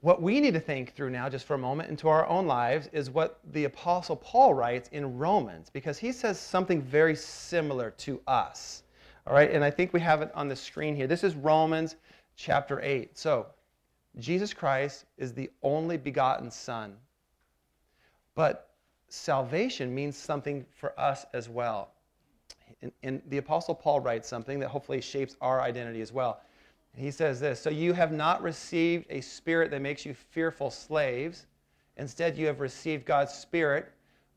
What 0.00 0.22
we 0.22 0.40
need 0.40 0.54
to 0.54 0.60
think 0.60 0.94
through 0.94 1.10
now, 1.10 1.28
just 1.28 1.46
for 1.46 1.54
a 1.54 1.58
moment, 1.58 1.88
into 1.88 2.08
our 2.08 2.26
own 2.26 2.46
lives, 2.46 2.88
is 2.92 3.10
what 3.10 3.40
the 3.52 3.64
Apostle 3.64 4.16
Paul 4.16 4.54
writes 4.54 4.88
in 4.92 5.18
Romans, 5.18 5.68
because 5.70 5.98
he 5.98 6.12
says 6.12 6.38
something 6.38 6.80
very 6.80 7.16
similar 7.16 7.90
to 7.98 8.20
us. 8.26 8.84
All 9.26 9.34
right, 9.34 9.50
and 9.50 9.64
I 9.64 9.70
think 9.70 9.92
we 9.92 10.00
have 10.00 10.22
it 10.22 10.30
on 10.34 10.48
the 10.48 10.54
screen 10.54 10.94
here. 10.94 11.08
This 11.08 11.24
is 11.24 11.34
Romans 11.34 11.96
chapter 12.36 12.80
8. 12.80 13.18
So, 13.18 13.46
Jesus 14.18 14.54
Christ 14.54 15.06
is 15.18 15.32
the 15.32 15.50
only 15.62 15.96
begotten 15.96 16.50
Son. 16.50 16.96
But 18.34 18.65
salvation 19.08 19.94
means 19.94 20.16
something 20.16 20.64
for 20.74 20.98
us 20.98 21.26
as 21.32 21.48
well. 21.48 21.92
And, 22.82 22.92
and, 23.02 23.22
the 23.28 23.38
Apostle 23.38 23.74
Paul 23.74 24.00
writes 24.00 24.28
something 24.28 24.58
that 24.58 24.68
hopefully 24.68 25.00
shapes 25.00 25.36
our 25.40 25.62
identity 25.62 26.00
as 26.00 26.12
well. 26.12 26.40
He 26.96 27.10
says 27.10 27.40
this 27.40 27.60
So 27.60 27.70
you 27.70 27.92
have 27.92 28.12
not 28.12 28.42
received 28.42 29.06
a 29.10 29.20
spirit 29.20 29.70
that 29.70 29.82
makes 29.82 30.04
you 30.04 30.14
fearful 30.14 30.70
slaves. 30.70 31.46
Instead, 31.96 32.36
you 32.36 32.46
have 32.46 32.60
received 32.60 33.06
God's 33.06 33.32
Spirit 33.32 33.90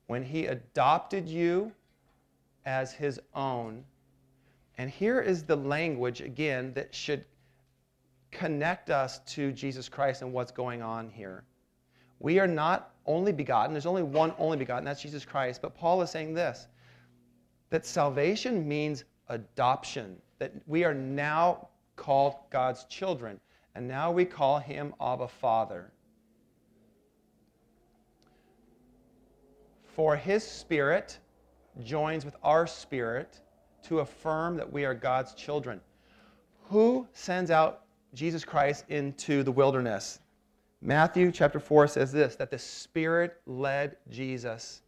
when 0.08 0.24
He 0.24 0.46
adopted 0.46 1.28
you 1.28 1.72
as 2.66 2.94
His 2.94 3.20
own. 3.34 3.84
And 4.78 4.90
here 4.90 5.20
is 5.20 5.44
the 5.44 5.58
language, 5.58 6.22
again, 6.22 6.74
that 6.74 6.96
should 6.96 7.26
connect 8.32 8.90
us 8.90 9.20
to 9.20 9.52
Jesus 9.52 9.90
Christ 9.90 10.22
and 10.22 10.32
what's 10.32 10.52
going 10.52 10.82
on 10.82 11.10
here. 11.10 11.44
We 12.20 12.40
are 12.40 12.48
not 12.48 12.92
only 13.06 13.32
begotten, 13.32 13.74
there's 13.74 13.86
only 13.86 14.04
one 14.04 14.34
only 14.38 14.58
begotten, 14.58 14.84
that's 14.84 15.02
Jesus 15.02 15.26
Christ. 15.26 15.62
But 15.62 15.76
Paul 15.76 16.02
is 16.02 16.10
saying 16.10 16.34
this 16.34 16.68
that 17.70 17.86
salvation 17.86 18.68
means 18.68 19.06
adoption, 19.28 20.18
that 20.40 20.54
we 20.68 20.84
are 20.84 20.94
now 20.94 21.70
called 21.96 22.36
God's 22.50 22.86
children, 22.86 23.40
and 23.76 23.88
now 23.88 24.12
we 24.12 24.26
call 24.26 24.60
him 24.60 24.94
Abba 25.00 25.28
Father. 25.28 25.92
For 29.96 30.16
his 30.16 30.44
spirit 30.44 31.20
joins 31.84 32.26
with 32.26 32.36
our 32.44 32.66
spirit 32.66 33.42
to 33.84 34.00
affirm 34.00 34.56
that 34.58 34.72
we 34.72 34.86
are 34.86 34.94
God's 34.94 35.34
children. 35.34 35.80
Who 36.70 37.08
sends 37.14 37.52
out 37.52 37.84
Jesus 38.14 38.46
Christ 38.46 38.86
into 38.90 39.44
the 39.44 39.52
wilderness? 39.52 40.20
Matthew 40.81 41.31
chapter 41.31 41.59
4 41.59 41.88
says 41.88 42.12
this 42.12 42.36
that 42.38 42.51
the 42.51 42.59
Spirit 42.59 43.41
led 43.45 43.98
Jesus. 44.09 44.81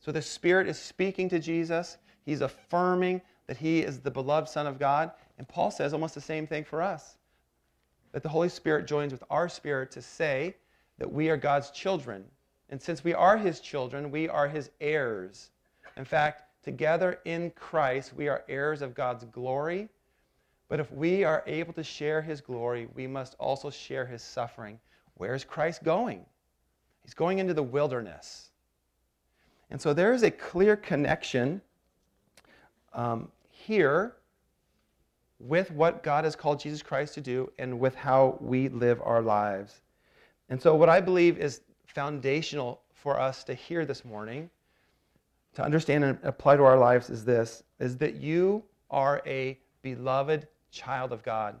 So 0.00 0.10
the 0.10 0.22
Spirit 0.22 0.68
is 0.68 0.78
speaking 0.78 1.28
to 1.28 1.38
Jesus. 1.38 1.98
He's 2.24 2.40
affirming 2.40 3.20
that 3.46 3.56
he 3.56 3.80
is 3.80 4.00
the 4.00 4.10
beloved 4.10 4.48
Son 4.48 4.66
of 4.66 4.78
God. 4.78 5.10
And 5.38 5.48
Paul 5.48 5.70
says 5.70 5.92
almost 5.92 6.14
the 6.14 6.20
same 6.20 6.46
thing 6.46 6.64
for 6.64 6.80
us 6.80 7.16
that 8.12 8.22
the 8.22 8.28
Holy 8.28 8.48
Spirit 8.48 8.86
joins 8.86 9.12
with 9.12 9.24
our 9.30 9.48
spirit 9.48 9.90
to 9.90 10.02
say 10.02 10.54
that 10.98 11.10
we 11.10 11.30
are 11.30 11.36
God's 11.36 11.70
children. 11.70 12.24
And 12.68 12.80
since 12.80 13.02
we 13.02 13.14
are 13.14 13.36
his 13.36 13.60
children, 13.60 14.10
we 14.10 14.28
are 14.28 14.48
his 14.48 14.70
heirs. 14.80 15.50
In 15.96 16.04
fact, 16.04 16.44
together 16.62 17.20
in 17.24 17.50
Christ, 17.50 18.14
we 18.14 18.28
are 18.28 18.44
heirs 18.48 18.82
of 18.82 18.94
God's 18.94 19.24
glory. 19.24 19.88
But 20.68 20.80
if 20.80 20.90
we 20.92 21.24
are 21.24 21.42
able 21.46 21.72
to 21.74 21.82
share 21.82 22.22
his 22.22 22.40
glory, 22.40 22.88
we 22.94 23.06
must 23.06 23.34
also 23.38 23.68
share 23.68 24.06
his 24.06 24.22
suffering. 24.22 24.78
Where 25.16 25.34
is 25.34 25.44
Christ 25.44 25.82
going? 25.84 26.24
He's 27.02 27.14
going 27.14 27.38
into 27.38 27.54
the 27.54 27.62
wilderness. 27.62 28.50
And 29.70 29.80
so 29.80 29.92
there 29.94 30.12
is 30.12 30.22
a 30.22 30.30
clear 30.30 30.76
connection 30.76 31.60
um, 32.92 33.28
here 33.48 34.16
with 35.38 35.70
what 35.70 36.02
God 36.02 36.24
has 36.24 36.36
called 36.36 36.60
Jesus 36.60 36.82
Christ 36.82 37.14
to 37.14 37.20
do 37.20 37.50
and 37.58 37.80
with 37.80 37.94
how 37.94 38.38
we 38.40 38.68
live 38.68 39.00
our 39.02 39.22
lives. 39.22 39.80
And 40.48 40.60
so, 40.60 40.74
what 40.74 40.88
I 40.88 41.00
believe 41.00 41.38
is 41.38 41.62
foundational 41.86 42.82
for 42.94 43.18
us 43.18 43.42
to 43.44 43.54
hear 43.54 43.84
this 43.84 44.04
morning, 44.04 44.50
to 45.54 45.62
understand 45.62 46.04
and 46.04 46.18
apply 46.22 46.56
to 46.56 46.62
our 46.62 46.78
lives, 46.78 47.10
is 47.10 47.24
this 47.24 47.64
is 47.80 47.96
that 47.98 48.16
you 48.16 48.62
are 48.90 49.22
a 49.26 49.58
beloved 49.82 50.46
child 50.70 51.12
of 51.12 51.22
God, 51.22 51.56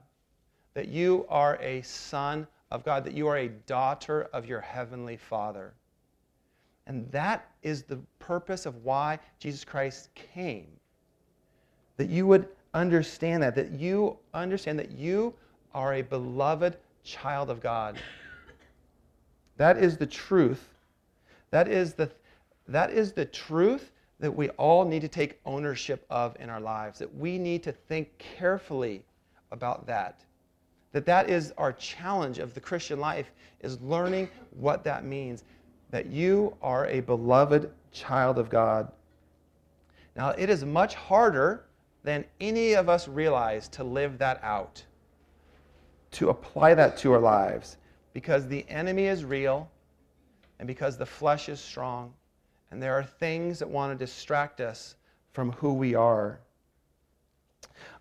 that 0.74 0.88
you 0.88 1.26
are 1.28 1.58
a 1.60 1.82
son 1.82 2.46
of 2.72 2.84
God, 2.84 3.04
that 3.04 3.12
you 3.12 3.28
are 3.28 3.36
a 3.36 3.48
daughter 3.48 4.30
of 4.32 4.46
your 4.46 4.60
heavenly 4.60 5.18
Father. 5.18 5.74
And 6.86 7.08
that 7.12 7.50
is 7.62 7.82
the 7.82 7.98
purpose 8.18 8.64
of 8.66 8.82
why 8.82 9.18
Jesus 9.38 9.62
Christ 9.62 10.08
came. 10.14 10.66
That 11.98 12.08
you 12.08 12.26
would 12.26 12.48
understand 12.72 13.42
that, 13.42 13.54
that 13.54 13.72
you 13.72 14.16
understand 14.32 14.78
that 14.78 14.90
you 14.90 15.34
are 15.74 15.94
a 15.94 16.02
beloved 16.02 16.78
child 17.04 17.50
of 17.50 17.60
God. 17.60 17.98
That 19.58 19.76
is 19.76 19.98
the 19.98 20.06
truth. 20.06 20.66
That 21.50 21.68
is 21.68 21.92
the, 21.92 22.10
that 22.68 22.90
is 22.90 23.12
the 23.12 23.26
truth 23.26 23.92
that 24.18 24.34
we 24.34 24.48
all 24.50 24.86
need 24.86 25.02
to 25.02 25.08
take 25.08 25.40
ownership 25.44 26.06
of 26.08 26.34
in 26.40 26.48
our 26.48 26.60
lives, 26.60 26.98
that 27.00 27.14
we 27.14 27.36
need 27.36 27.62
to 27.64 27.72
think 27.72 28.16
carefully 28.18 29.04
about 29.50 29.86
that. 29.86 30.20
That 30.92 31.06
that 31.06 31.30
is 31.30 31.52
our 31.56 31.72
challenge 31.72 32.38
of 32.38 32.54
the 32.54 32.60
Christian 32.60 33.00
life 33.00 33.32
is 33.60 33.80
learning 33.80 34.28
what 34.50 34.84
that 34.84 35.04
means 35.04 35.44
that 35.90 36.06
you 36.06 36.56
are 36.62 36.86
a 36.86 37.00
beloved 37.00 37.70
child 37.92 38.38
of 38.38 38.48
God. 38.48 38.90
Now, 40.16 40.30
it 40.30 40.50
is 40.50 40.64
much 40.64 40.94
harder 40.94 41.64
than 42.02 42.24
any 42.40 42.74
of 42.74 42.88
us 42.88 43.08
realize 43.08 43.68
to 43.68 43.84
live 43.84 44.18
that 44.18 44.42
out, 44.42 44.82
to 46.12 46.30
apply 46.30 46.74
that 46.74 46.96
to 46.98 47.12
our 47.12 47.20
lives, 47.20 47.76
because 48.12 48.46
the 48.46 48.66
enemy 48.68 49.06
is 49.06 49.24
real 49.24 49.70
and 50.58 50.66
because 50.66 50.96
the 50.96 51.06
flesh 51.06 51.48
is 51.48 51.60
strong, 51.60 52.12
and 52.70 52.82
there 52.82 52.94
are 52.94 53.04
things 53.04 53.58
that 53.58 53.68
want 53.68 53.92
to 53.92 54.04
distract 54.04 54.60
us 54.60 54.96
from 55.32 55.52
who 55.52 55.72
we 55.74 55.94
are. 55.94 56.40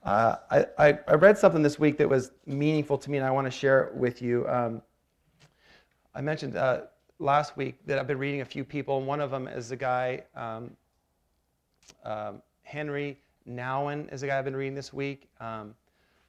Uh, 0.03 0.35
I, 0.79 0.97
I, 1.07 1.13
read 1.13 1.37
something 1.37 1.61
this 1.61 1.77
week 1.77 1.97
that 1.97 2.09
was 2.09 2.31
meaningful 2.47 2.97
to 2.97 3.11
me, 3.11 3.17
and 3.17 3.25
I 3.25 3.29
want 3.29 3.45
to 3.45 3.51
share 3.51 3.83
it 3.83 3.93
with 3.93 4.19
you. 4.19 4.47
Um, 4.47 4.81
I 6.15 6.21
mentioned 6.21 6.55
uh, 6.55 6.81
last 7.19 7.55
week 7.55 7.75
that 7.85 7.99
I've 7.99 8.07
been 8.07 8.17
reading 8.17 8.41
a 8.41 8.45
few 8.45 8.63
people, 8.63 8.97
and 8.97 9.05
one 9.05 9.21
of 9.21 9.29
them 9.29 9.47
is 9.47 9.69
a 9.69 9.75
guy, 9.75 10.23
um, 10.35 10.71
uh, 12.03 12.33
Henry 12.63 13.19
Nouwen, 13.47 14.11
is 14.11 14.23
a 14.23 14.27
guy 14.27 14.39
I've 14.39 14.45
been 14.45 14.55
reading 14.55 14.73
this 14.73 14.91
week. 14.91 15.29
Um, 15.39 15.75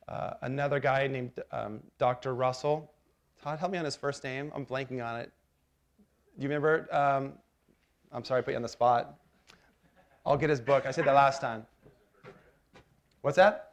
uh, 0.07 0.35
another 0.43 0.79
guy 0.79 1.07
named 1.07 1.33
um, 1.51 1.81
Dr. 1.97 2.35
Russell. 2.35 2.93
Todd, 3.43 3.59
help 3.59 3.73
me 3.73 3.79
on 3.79 3.87
his 3.87 3.97
first 3.97 4.23
name. 4.23 4.53
I'm 4.55 4.67
blanking 4.67 5.03
on 5.03 5.19
it. 5.19 5.33
Do 6.37 6.43
you 6.43 6.49
remember? 6.49 6.95
Um, 6.95 7.33
I'm 8.13 8.25
sorry, 8.25 8.41
I 8.41 8.43
put 8.43 8.51
you 8.51 8.57
on 8.57 8.63
the 8.63 8.69
spot. 8.69 9.19
I'll 10.27 10.37
get 10.37 10.51
his 10.51 10.61
book. 10.61 10.85
I 10.85 10.91
said 10.91 11.07
that 11.07 11.15
last 11.15 11.41
time. 11.41 11.67
What's 13.23 13.37
that? 13.37 13.73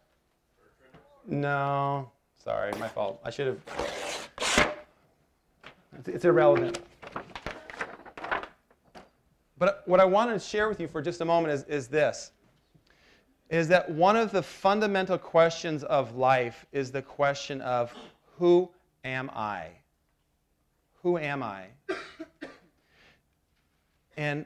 No, 1.28 2.12
sorry, 2.44 2.72
my 2.80 2.88
fault. 2.88 3.20
I 3.24 3.30
should 3.30 3.48
have. 3.48 4.72
It's 6.06 6.24
irrelevant. 6.24 6.80
But 9.58 9.84
what 9.86 10.00
I 10.00 10.06
want 10.06 10.32
to 10.32 10.40
share 10.40 10.70
with 10.70 10.80
you 10.80 10.88
for 10.88 11.02
just 11.02 11.20
a 11.20 11.26
moment 11.26 11.54
is, 11.54 11.64
is 11.64 11.88
this 11.88 12.32
is 13.50 13.68
that 13.68 13.90
one 13.90 14.16
of 14.16 14.32
the 14.32 14.44
fundamental 14.44 15.18
questions 15.18 15.84
of 15.84 16.16
life 16.16 16.68
is 16.72 16.92
the 16.92 17.02
question 17.02 17.62
of 17.62 17.92
who 18.38 18.70
am 19.04 19.32
I? 19.32 19.70
Who 21.02 21.18
am 21.18 21.42
I? 21.42 21.66
And 24.16 24.46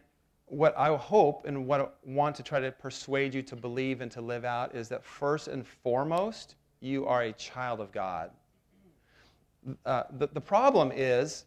what 0.53 0.77
I 0.77 0.95
hope 0.95 1.45
and 1.45 1.65
what 1.67 1.81
I 1.81 1.88
want 2.05 2.36
to 2.36 2.43
try 2.43 2.60
to 2.60 2.72
persuade 2.72 3.33
you 3.33 3.41
to 3.43 3.55
believe 3.55 4.01
and 4.01 4.12
to 4.12 4.22
live 4.22 4.45
out 4.45 4.75
is 4.75 4.88
that 4.89 5.03
first 5.03 5.48
and 5.48 5.65
foremost, 5.65 6.55
you 6.79 7.05
are 7.07 7.24
a 7.24 7.33
child 7.33 7.79
of 7.79 7.91
God. 7.91 8.29
Uh, 9.86 10.03
the, 10.17 10.27
the 10.27 10.41
problem 10.41 10.91
is, 10.93 11.45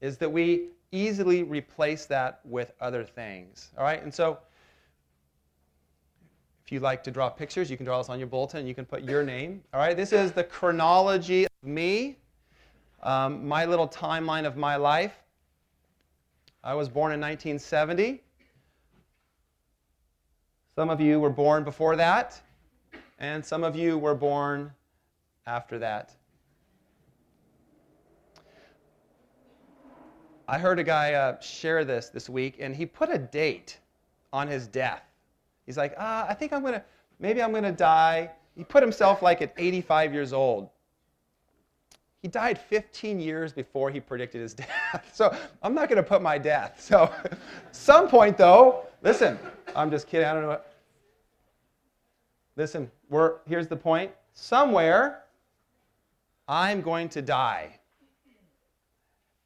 is 0.00 0.18
that 0.18 0.30
we 0.30 0.68
easily 0.92 1.42
replace 1.42 2.06
that 2.06 2.40
with 2.44 2.72
other 2.80 3.04
things. 3.04 3.70
All 3.76 3.84
right? 3.84 4.02
And 4.02 4.14
so, 4.14 4.38
if 6.64 6.70
you 6.70 6.78
like 6.78 7.02
to 7.04 7.10
draw 7.10 7.28
pictures, 7.28 7.70
you 7.70 7.76
can 7.76 7.86
draw 7.86 7.98
this 7.98 8.08
on 8.08 8.18
your 8.18 8.28
bulletin. 8.28 8.66
You 8.66 8.74
can 8.74 8.84
put 8.84 9.02
your 9.02 9.24
name. 9.24 9.62
All 9.74 9.80
right? 9.80 9.96
This 9.96 10.12
is 10.12 10.30
the 10.30 10.44
chronology 10.44 11.44
of 11.44 11.68
me, 11.68 12.18
um, 13.02 13.48
my 13.48 13.64
little 13.64 13.88
timeline 13.88 14.46
of 14.46 14.56
my 14.56 14.76
life. 14.76 15.14
I 16.62 16.74
was 16.74 16.88
born 16.88 17.12
in 17.12 17.20
1970. 17.20 18.22
Some 20.74 20.90
of 20.90 21.00
you 21.00 21.18
were 21.18 21.30
born 21.30 21.64
before 21.64 21.96
that, 21.96 22.40
and 23.18 23.44
some 23.44 23.64
of 23.64 23.74
you 23.76 23.96
were 23.96 24.14
born 24.14 24.70
after 25.46 25.78
that. 25.78 26.14
I 30.46 30.58
heard 30.58 30.78
a 30.78 30.84
guy 30.84 31.14
uh, 31.14 31.40
share 31.40 31.84
this 31.84 32.10
this 32.10 32.28
week, 32.28 32.56
and 32.60 32.76
he 32.76 32.84
put 32.84 33.08
a 33.10 33.18
date 33.18 33.78
on 34.32 34.46
his 34.46 34.66
death. 34.66 35.02
He's 35.64 35.78
like, 35.78 35.94
ah, 35.96 36.26
I 36.28 36.34
think 36.34 36.52
I'm 36.52 36.60
going 36.60 36.74
to, 36.74 36.82
maybe 37.20 37.42
I'm 37.42 37.52
going 37.52 37.64
to 37.64 37.72
die. 37.72 38.30
He 38.54 38.64
put 38.64 38.82
himself 38.82 39.22
like 39.22 39.40
at 39.40 39.54
85 39.56 40.12
years 40.12 40.32
old. 40.32 40.68
He 42.22 42.28
died 42.28 42.58
15 42.58 43.18
years 43.18 43.52
before 43.52 43.90
he 43.90 43.98
predicted 43.98 44.42
his 44.42 44.54
death. 44.54 45.10
So 45.12 45.34
I'm 45.62 45.74
not 45.74 45.88
going 45.88 46.02
to 46.02 46.08
put 46.08 46.22
my 46.22 46.38
death. 46.38 46.80
So, 46.80 47.12
some 47.72 48.08
point 48.08 48.36
though, 48.36 48.86
listen, 49.02 49.38
I'm 49.74 49.90
just 49.90 50.06
kidding. 50.06 50.26
I 50.26 50.34
don't 50.34 50.42
know. 50.42 50.48
What, 50.48 50.74
listen, 52.56 52.90
we're, 53.08 53.36
here's 53.46 53.68
the 53.68 53.76
point. 53.76 54.12
Somewhere, 54.34 55.22
I'm 56.46 56.82
going 56.82 57.08
to 57.10 57.22
die. 57.22 57.78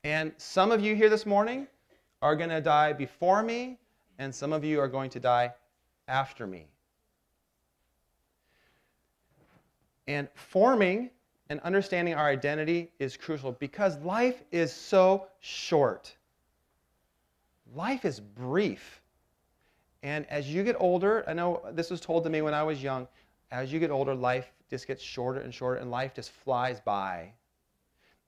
And 0.02 0.33
some 0.37 0.71
of 0.71 0.83
you 0.83 0.95
here 0.95 1.09
this 1.09 1.25
morning 1.25 1.66
are 2.21 2.37
going 2.37 2.50
to 2.50 2.61
die 2.61 2.93
before 2.93 3.43
me, 3.43 3.78
and 4.19 4.35
some 4.35 4.52
of 4.52 4.64
you 4.64 4.81
are 4.81 4.88
going 4.88 5.11
to 5.11 5.21
die 5.21 5.52
after 6.09 6.47
me. 6.47 6.66
And 10.07 10.28
forming 10.35 11.11
and 11.50 11.60
understanding 11.60 12.14
our 12.14 12.26
identity 12.28 12.90
is 12.98 13.16
crucial 13.16 13.52
because 13.52 13.98
life 13.98 14.42
is 14.50 14.72
so 14.72 15.26
short. 15.40 16.16
Life 17.74 18.04
is 18.04 18.20
brief. 18.20 19.02
And 20.02 20.26
as 20.28 20.52
you 20.52 20.64
get 20.64 20.76
older, 20.78 21.24
I 21.26 21.32
know 21.34 21.62
this 21.72 21.90
was 21.90 22.00
told 22.00 22.24
to 22.24 22.30
me 22.30 22.42
when 22.42 22.54
I 22.54 22.62
was 22.62 22.82
young, 22.82 23.08
as 23.50 23.72
you 23.72 23.80
get 23.80 23.90
older, 23.90 24.14
life 24.14 24.52
just 24.70 24.86
gets 24.86 25.02
shorter 25.02 25.40
and 25.40 25.52
shorter, 25.54 25.80
and 25.80 25.90
life 25.90 26.14
just 26.14 26.30
flies 26.30 26.80
by. 26.80 27.32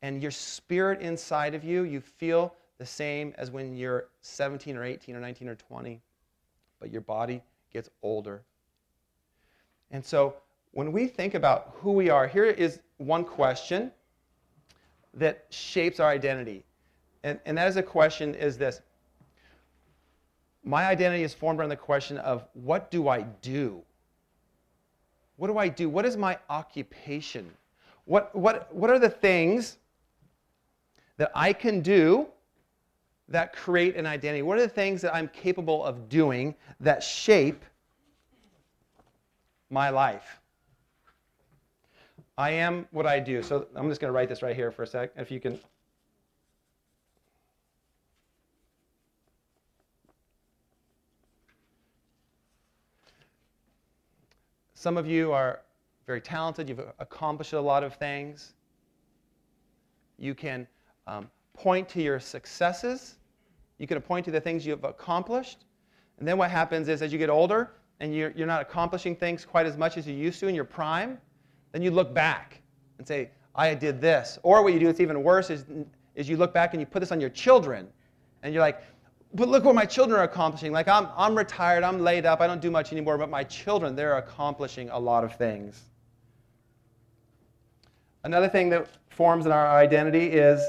and 0.03 0.23
your 0.23 0.31
spirit 0.31 1.01
inside 1.01 1.55
of 1.55 1.65
you, 1.65 1.83
you 1.83 2.01
feel 2.01 2.55
the 2.79 2.87
same 2.87 3.35
as 3.39 3.51
when 3.51 3.77
you're 3.77 4.09
17 4.21 4.77
or 4.77 4.85
18 4.85 5.17
or 5.17 5.21
19 5.21 5.49
or 5.49 5.55
20, 5.55 6.01
but 6.79 6.91
your 6.93 7.01
body 7.01 7.43
gets 7.73 7.89
older. 8.03 8.43
And 9.91 10.05
so 10.05 10.37
when 10.73 10.93
we 10.93 11.07
think 11.07 11.35
about 11.35 11.75
who 11.77 11.93
we 11.93 12.11
are, 12.11 12.27
here 12.27 12.45
is 12.45 12.81
one 12.99 13.25
question 13.25 13.93
that 15.15 15.47
shapes 15.51 16.01
our 16.01 16.09
identity. 16.09 16.65
And, 17.25 17.41
and 17.47 17.59
that 17.59 17.69
is 17.69 17.77
a 17.77 17.83
question 17.83 18.35
is 18.35 18.57
this. 18.57 18.81
My 20.65 20.87
identity 20.87 21.23
is 21.23 21.33
formed 21.33 21.61
around 21.61 21.71
the 21.71 21.77
question 21.77 22.19
of 22.19 22.45
what 22.55 22.91
do 22.91 23.09
I 23.09 23.23
do? 23.23 23.83
What 25.37 25.49
do 25.49 25.59
I 25.59 25.69
do? 25.69 25.89
What 25.89 26.07
is 26.07 26.17
my 26.17 26.39
occupation? 26.49 27.51
What, 28.05 28.35
what, 28.35 28.75
what 28.75 28.91
are 28.91 28.99
the 28.99 29.11
things 29.11 29.79
that 31.19 31.31
I 31.35 31.53
can 31.53 31.81
do 31.81 32.29
that 33.29 33.53
create 33.53 33.97
an 33.97 34.07
identity? 34.07 34.43
What 34.43 34.59
are 34.59 34.63
the 34.63 34.69
things 34.69 35.03
that 35.03 35.15
I'm 35.15 35.29
capable 35.29 35.85
of 35.85 36.09
doing 36.09 36.55
that 36.81 37.03
shape 37.03 37.65
my 39.71 39.91
life? 39.91 40.41
I 42.39 42.51
am 42.51 42.87
what 42.91 43.07
I 43.07 43.19
do. 43.19 43.43
So 43.43 43.67
I'm 43.75 43.89
just 43.89 44.01
going 44.01 44.11
to 44.11 44.13
write 44.13 44.29
this 44.29 44.43
right 44.43 44.55
here 44.55 44.71
for 44.71 44.83
a 44.83 44.87
sec. 44.87 45.11
If 45.17 45.31
you 45.31 45.41
can. 45.41 45.59
Some 54.75 54.99
of 54.99 55.07
you 55.07 55.33
are 55.33 55.63
very 56.07 56.21
talented, 56.21 56.69
you've 56.69 56.83
accomplished 57.01 57.55
a 57.55 57.61
lot 57.61 57.83
of 57.83 57.95
things. 57.95 58.53
You 60.19 60.35
can 60.35 60.69
um, 61.07 61.29
point 61.55 61.89
to 61.89 62.03
your 62.03 62.21
successes, 62.21 63.17
you 63.79 63.87
can 63.87 64.01
point 64.01 64.25
to 64.27 64.31
the 64.31 64.41
things 64.41 64.65
you've 64.65 64.85
accomplished. 64.85 65.65
And 66.19 66.29
then 66.29 66.39
what 66.39 66.51
happens 66.51 66.89
is, 66.89 67.03
as 67.03 67.13
you 67.13 67.19
get 67.19 67.31
older 67.31 67.73
and 67.99 68.15
you're, 68.15 68.31
you're 68.37 68.47
not 68.47 68.63
accomplishing 68.63 69.17
things 69.17 69.45
quite 69.45 69.67
as 69.67 69.77
much 69.77 69.97
as 69.97 70.07
you 70.07 70.15
used 70.15 70.39
to 70.41 70.47
in 70.47 70.55
your 70.55 70.65
prime, 70.65 71.19
then 71.77 71.83
you 71.83 71.91
look 71.91 72.15
back 72.15 72.63
and 72.97 73.07
say, 73.07 73.29
I 73.55 73.75
did 73.75 74.01
this. 74.01 74.39
Or 74.43 74.63
what 74.63 74.73
you 74.73 74.81
do, 74.81 74.89
it's 74.89 74.99
even 74.99 75.23
worse, 75.23 75.51
is, 75.51 75.67
is 76.15 76.27
you 76.27 76.39
look 76.39 76.55
back 76.55 76.73
and 76.73 76.81
you 76.81 76.87
put 76.87 77.01
this 77.01 77.13
on 77.13 77.21
your 77.21 77.29
children. 77.29 77.87
And 78.43 78.55
you're 78.55 78.63
like, 78.63 78.83
but 79.35 79.51
look 79.51 79.63
what 79.63 79.75
my 79.75 79.85
children 79.85 80.19
are 80.19 80.23
accomplishing. 80.23 80.73
Like, 80.73 80.89
I'm, 80.89 81.09
I'm 81.15 81.37
retired, 81.37 81.85
I'm 81.85 82.01
laid 82.01 82.25
up, 82.25 82.41
I 82.41 82.47
don't 82.47 82.63
do 82.63 82.71
much 82.71 82.93
anymore, 82.93 83.19
but 83.19 83.29
my 83.29 83.45
children, 83.45 83.95
they're 83.95 84.17
accomplishing 84.17 84.89
a 84.89 84.99
lot 84.99 85.23
of 85.23 85.37
things. 85.37 85.83
Another 88.25 88.49
thing 88.49 88.71
that 88.71 88.89
forms 89.11 89.45
in 89.45 89.53
our 89.53 89.77
identity 89.77 90.29
is 90.29 90.67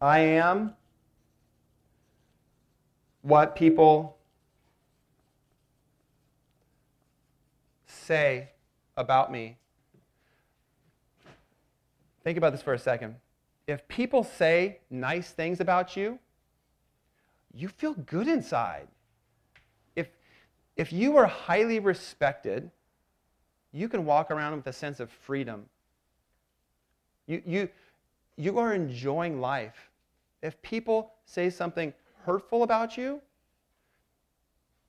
I 0.00 0.18
am 0.18 0.74
what 3.22 3.54
people 3.54 4.18
say 7.86 8.48
about 8.96 9.30
me. 9.30 9.58
Think 12.24 12.38
about 12.38 12.52
this 12.52 12.62
for 12.62 12.74
a 12.74 12.78
second. 12.78 13.16
If 13.66 13.86
people 13.88 14.24
say 14.24 14.78
nice 14.90 15.30
things 15.30 15.60
about 15.60 15.96
you, 15.96 16.18
you 17.54 17.68
feel 17.68 17.94
good 17.94 18.28
inside. 18.28 18.88
If, 19.96 20.08
if 20.76 20.92
you 20.92 21.16
are 21.16 21.26
highly 21.26 21.78
respected, 21.78 22.70
you 23.72 23.88
can 23.88 24.04
walk 24.04 24.30
around 24.30 24.56
with 24.56 24.66
a 24.66 24.72
sense 24.72 25.00
of 25.00 25.10
freedom. 25.10 25.66
You, 27.26 27.42
you, 27.46 27.68
you 28.36 28.58
are 28.58 28.72
enjoying 28.72 29.40
life. 29.40 29.90
If 30.42 30.60
people 30.62 31.12
say 31.26 31.50
something 31.50 31.92
hurtful 32.24 32.62
about 32.62 32.96
you, 32.96 33.20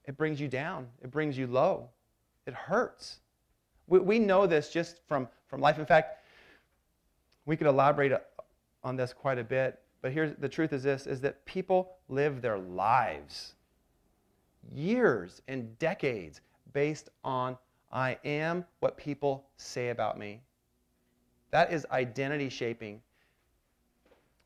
it 0.05 0.17
brings 0.17 0.39
you 0.39 0.48
down, 0.48 0.88
it 1.03 1.12
brings 1.12 1.38
you 1.38 1.48
low, 1.48 1.89
it 2.45 2.54
hurts. 2.54 3.19
We, 3.88 3.99
we 3.99 4.19
know 4.19 4.47
this 4.47 4.71
just 4.71 5.01
from, 5.08 5.27
from 5.47 5.62
life. 5.62 5.77
In 5.80 5.86
fact, 5.86 6.18
we 7.49 7.57
could 7.57 7.65
elaborate 7.65 8.12
uh, 8.12 8.19
on 8.83 8.95
this 8.95 9.12
quite 9.12 9.39
a 9.39 9.43
bit, 9.43 9.79
but 10.03 10.12
here's 10.12 10.35
the 10.38 10.47
truth 10.47 10.71
is 10.71 10.83
this 10.83 11.07
is 11.07 11.19
that 11.21 11.43
people 11.47 11.95
live 12.07 12.43
their 12.43 12.59
lives 12.59 13.55
years 14.71 15.41
and 15.47 15.77
decades 15.79 16.41
based 16.73 17.09
on 17.23 17.57
I 17.91 18.19
am 18.23 18.65
what 18.81 18.97
people 18.97 19.47
say 19.57 19.89
about 19.89 20.19
me. 20.19 20.41
That 21.49 21.73
is 21.73 21.88
identity 21.91 22.49
shaping. 22.49 23.01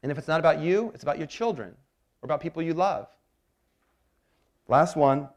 And 0.02 0.10
if 0.10 0.18
it's 0.18 0.30
not 0.30 0.40
about 0.40 0.62
you, 0.62 0.90
it's 0.94 1.04
about 1.04 1.18
your 1.18 1.28
children 1.28 1.76
or 2.22 2.26
about 2.26 2.40
people 2.40 2.62
you 2.62 2.74
love. 2.74 3.08
Last 4.70 4.96
one 4.96 5.28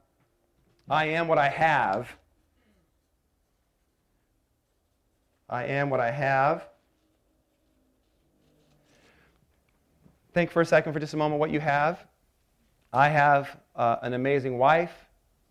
I 0.88 1.06
am 1.06 1.26
what 1.26 1.38
I 1.38 1.48
have. 1.48 2.16
I 5.50 5.64
am 5.64 5.90
what 5.90 5.98
I 5.98 6.12
have. 6.12 6.68
Think 10.36 10.50
for 10.50 10.60
a 10.60 10.66
second, 10.66 10.92
for 10.92 11.00
just 11.00 11.14
a 11.14 11.16
moment, 11.16 11.40
what 11.40 11.50
you 11.50 11.60
have. 11.60 12.04
I 12.92 13.08
have 13.08 13.56
uh, 13.74 13.96
an 14.02 14.12
amazing 14.12 14.58
wife. 14.58 14.92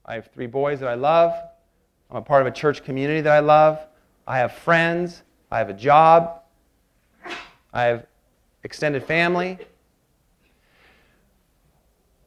I 0.05 0.13
have 0.13 0.27
three 0.27 0.45
boys 0.45 0.79
that 0.79 0.87
I 0.87 0.93
love. 0.93 1.33
I'm 2.11 2.17
a 2.17 2.21
part 2.21 2.41
of 2.41 2.47
a 2.47 2.51
church 2.51 2.83
community 2.83 3.21
that 3.21 3.33
I 3.33 3.39
love. 3.39 3.79
I 4.27 4.37
have 4.37 4.51
friends. 4.51 5.23
I 5.49 5.57
have 5.57 5.69
a 5.69 5.73
job. 5.73 6.39
I 7.73 7.85
have 7.85 8.05
extended 8.63 9.03
family. 9.03 9.57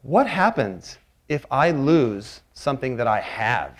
What 0.02 0.26
happens 0.26 0.98
if 1.28 1.46
I 1.52 1.70
lose 1.70 2.40
something 2.54 2.96
that 2.96 3.06
I 3.06 3.20
have? 3.20 3.78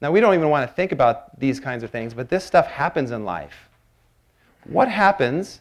Now, 0.00 0.10
we 0.10 0.20
don't 0.20 0.32
even 0.32 0.48
want 0.48 0.66
to 0.66 0.74
think 0.74 0.92
about 0.92 1.38
these 1.38 1.60
kinds 1.60 1.82
of 1.82 1.90
things, 1.90 2.14
but 2.14 2.30
this 2.30 2.46
stuff 2.46 2.66
happens 2.66 3.10
in 3.10 3.26
life. 3.26 3.68
What 4.64 4.88
happens 4.88 5.60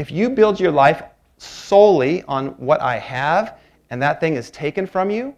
if 0.00 0.10
you 0.10 0.30
build 0.30 0.58
your 0.58 0.72
life 0.72 1.02
solely 1.36 2.22
on 2.22 2.48
what 2.52 2.80
I 2.80 2.96
have 2.96 3.58
and 3.90 4.00
that 4.00 4.18
thing 4.18 4.34
is 4.34 4.50
taken 4.50 4.86
from 4.86 5.10
you? 5.10 5.34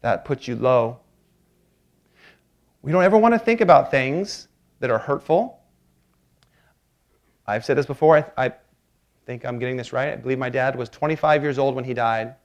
That 0.00 0.24
puts 0.24 0.48
you 0.48 0.56
low. 0.56 1.00
We 2.80 2.92
don't 2.92 3.04
ever 3.04 3.18
want 3.18 3.34
to 3.34 3.38
think 3.38 3.60
about 3.60 3.90
things 3.90 4.48
that 4.80 4.88
are 4.88 4.98
hurtful. 4.98 5.60
I've 7.46 7.62
said 7.62 7.76
this 7.76 7.84
before. 7.84 8.16
I, 8.16 8.46
I 8.46 8.52
think 9.26 9.44
I'm 9.44 9.58
getting 9.58 9.76
this 9.76 9.92
right. 9.92 10.14
I 10.14 10.16
believe 10.16 10.38
my 10.38 10.48
dad 10.48 10.74
was 10.74 10.88
25 10.88 11.42
years 11.42 11.58
old 11.58 11.74
when 11.74 11.84
he 11.84 11.92
died. 11.92 12.36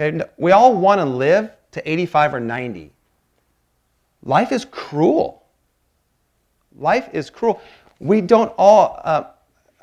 Okay, 0.00 0.24
we 0.38 0.52
all 0.52 0.74
want 0.74 1.02
to 1.02 1.04
live 1.04 1.50
to 1.72 1.86
85 1.90 2.34
or 2.34 2.40
90. 2.40 2.92
Life 4.22 4.52
is 4.52 4.64
cruel. 4.64 5.44
Life 6.74 7.10
is 7.12 7.28
cruel. 7.28 7.60
We 7.98 8.20
don't 8.20 8.52
all, 8.58 9.00
uh, 9.04 9.24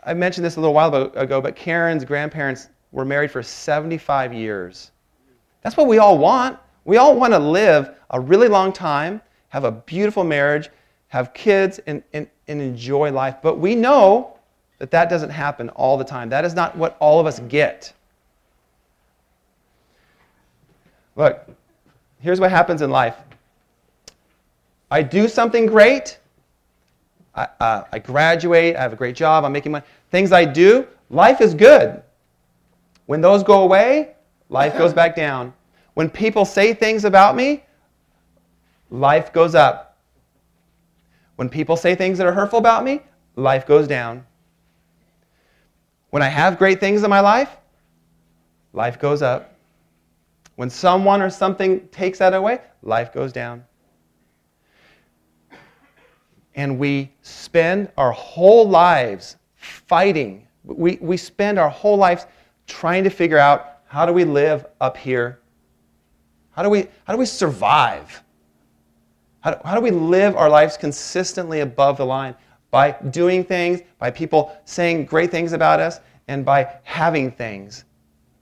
I 0.06 0.14
mentioned 0.14 0.46
this 0.46 0.58
a 0.58 0.60
little 0.60 0.74
while 0.74 0.94
ago, 0.94 1.42
but 1.42 1.56
Karen's 1.56 2.06
grandparents 2.06 2.70
were 2.92 3.06
married 3.06 3.32
for 3.32 3.42
75 3.42 4.34
years. 4.34 4.92
That's 5.62 5.78
what 5.78 5.88
we 5.88 5.98
all 5.98 6.18
want. 6.18 6.60
We 6.86 6.98
all 6.98 7.16
want 7.16 7.34
to 7.34 7.40
live 7.40 7.96
a 8.10 8.20
really 8.20 8.48
long 8.48 8.74
time, 8.74 9.22
have 9.50 9.64
a 9.64 9.72
beautiful 9.72 10.24
marriage, 10.24 10.70
have 11.08 11.34
kids, 11.34 11.80
and, 11.88 12.04
and, 12.14 12.28
and 12.48 12.62
enjoy 12.62 13.12
life. 13.12 13.38
But 13.42 13.60
we 13.60 13.76
know 13.76 14.38
that 14.80 14.92
that 14.92 15.10
doesn't 15.10 15.30
happen 15.30 15.70
all 15.70 15.98
the 15.98 16.04
time. 16.04 16.30
That 16.30 16.44
is 16.44 16.54
not 16.54 16.76
what 16.78 16.98
all 17.00 17.20
of 17.20 17.26
us 17.26 17.40
get. 17.40 17.94
Look, 21.16 21.48
here's 22.20 22.40
what 22.40 22.52
happens 22.52 22.82
in 22.82 22.90
life 22.90 23.16
I 24.92 25.02
do 25.02 25.28
something 25.28 25.66
great. 25.66 26.20
I, 27.36 27.48
uh, 27.60 27.84
I 27.92 28.00
graduate. 28.00 28.76
I 28.76 28.82
have 28.82 28.94
a 28.94 28.96
great 28.96 29.16
job. 29.16 29.44
I'm 29.44 29.52
making 29.52 29.72
money. 29.72 29.86
Things 30.12 30.32
I 30.32 30.46
do, 30.46 30.88
life 31.10 31.42
is 31.42 31.54
good. 31.54 32.02
When 33.06 33.22
those 33.22 33.44
go 33.44 33.64
away, 33.64 34.16
life 34.50 34.78
goes 34.78 34.94
back 34.94 35.16
down. 35.16 35.54
When 35.94 36.10
people 36.10 36.46
say 36.46 36.74
things 36.74 37.06
about 37.06 37.36
me, 37.36 37.64
life 38.90 39.34
goes 39.34 39.56
up. 39.56 39.98
When 41.36 41.50
people 41.50 41.76
say 41.76 41.96
things 41.96 42.18
that 42.20 42.28
are 42.28 42.34
hurtful 42.34 42.60
about 42.60 42.84
me, 42.84 43.02
life 43.36 43.66
goes 43.66 43.88
down. 43.88 44.26
When 46.12 46.22
I 46.22 46.28
have 46.28 46.60
great 46.60 46.80
things 46.80 47.04
in 47.04 47.10
my 47.10 47.20
life, 47.20 47.50
life 48.72 49.00
goes 49.00 49.22
up. 49.22 49.56
When 50.56 50.70
someone 50.70 51.22
or 51.22 51.32
something 51.32 51.88
takes 51.88 52.20
that 52.20 52.34
away, 52.34 52.62
life 52.84 53.12
goes 53.12 53.34
down. 53.34 53.66
And 56.56 56.78
we 56.78 57.12
spend 57.22 57.92
our 57.98 58.12
whole 58.12 58.68
lives 58.68 59.38
fighting. 59.56 60.48
We, 60.64 60.98
we 61.02 61.18
spend 61.18 61.58
our 61.58 61.70
whole 61.70 61.98
lives 61.98 62.26
trying 62.68 63.04
to 63.04 63.10
figure 63.10 63.38
out 63.38 63.80
how 63.86 64.06
do 64.06 64.14
we 64.14 64.24
live 64.24 64.66
up 64.82 64.98
here? 64.98 65.40
How 66.52 66.64
do 66.64 66.70
we, 66.70 66.88
how 67.06 67.14
do 67.14 67.20
we 67.20 67.26
survive? 67.26 68.24
How 69.44 69.60
how 69.66 69.76
do 69.76 69.82
we 69.82 69.92
live 69.92 70.36
our 70.38 70.50
lives 70.50 70.78
consistently 70.78 71.60
above 71.60 71.98
the 71.98 72.06
line? 72.06 72.34
By 72.72 72.92
doing 73.12 73.44
things, 73.44 73.82
by 74.00 74.10
people 74.10 74.58
saying 74.66 75.06
great 75.06 75.32
things 75.32 75.54
about 75.54 75.80
us, 75.80 76.00
and 76.28 76.46
by 76.46 76.78
having 76.84 77.30
things. 77.30 77.84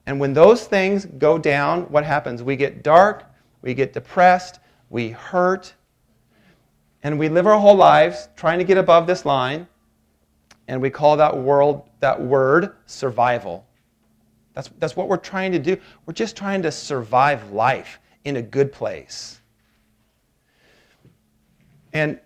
And 0.06 0.19
when 0.19 0.34
those 0.34 0.65
things 0.65 1.06
go 1.06 1.38
down, 1.38 1.84
what 1.84 2.06
happens? 2.06 2.43
We 2.43 2.56
get 2.56 2.84
dark, 2.84 3.26
we 3.62 3.74
get 3.74 3.93
depressed, 3.93 4.60
we 4.89 5.10
hurt, 5.10 5.74
and 7.04 7.18
we 7.18 7.30
live 7.30 7.48
our 7.48 7.58
whole 7.58 7.76
lives 7.76 8.30
trying 8.36 8.60
to 8.60 8.66
get 8.66 8.78
above 8.78 9.08
this 9.08 9.26
line, 9.26 9.68
and 10.68 10.82
we 10.82 10.90
call 10.90 11.18
that 11.18 11.36
world 11.38 11.90
that 12.00 12.22
word 12.22 12.76
survival. 12.86 13.66
That's, 14.54 14.70
that's 14.80 14.96
what 14.96 15.08
we're 15.08 15.18
trying 15.18 15.52
to 15.54 15.60
do. 15.60 15.78
We're 16.06 16.14
just 16.14 16.36
trying 16.36 16.62
to 16.64 16.72
survive 16.72 17.52
life 17.52 18.00
in 18.26 18.36
a 18.36 18.42
good 18.42 18.72
place. 18.72 19.40
And 21.94 22.20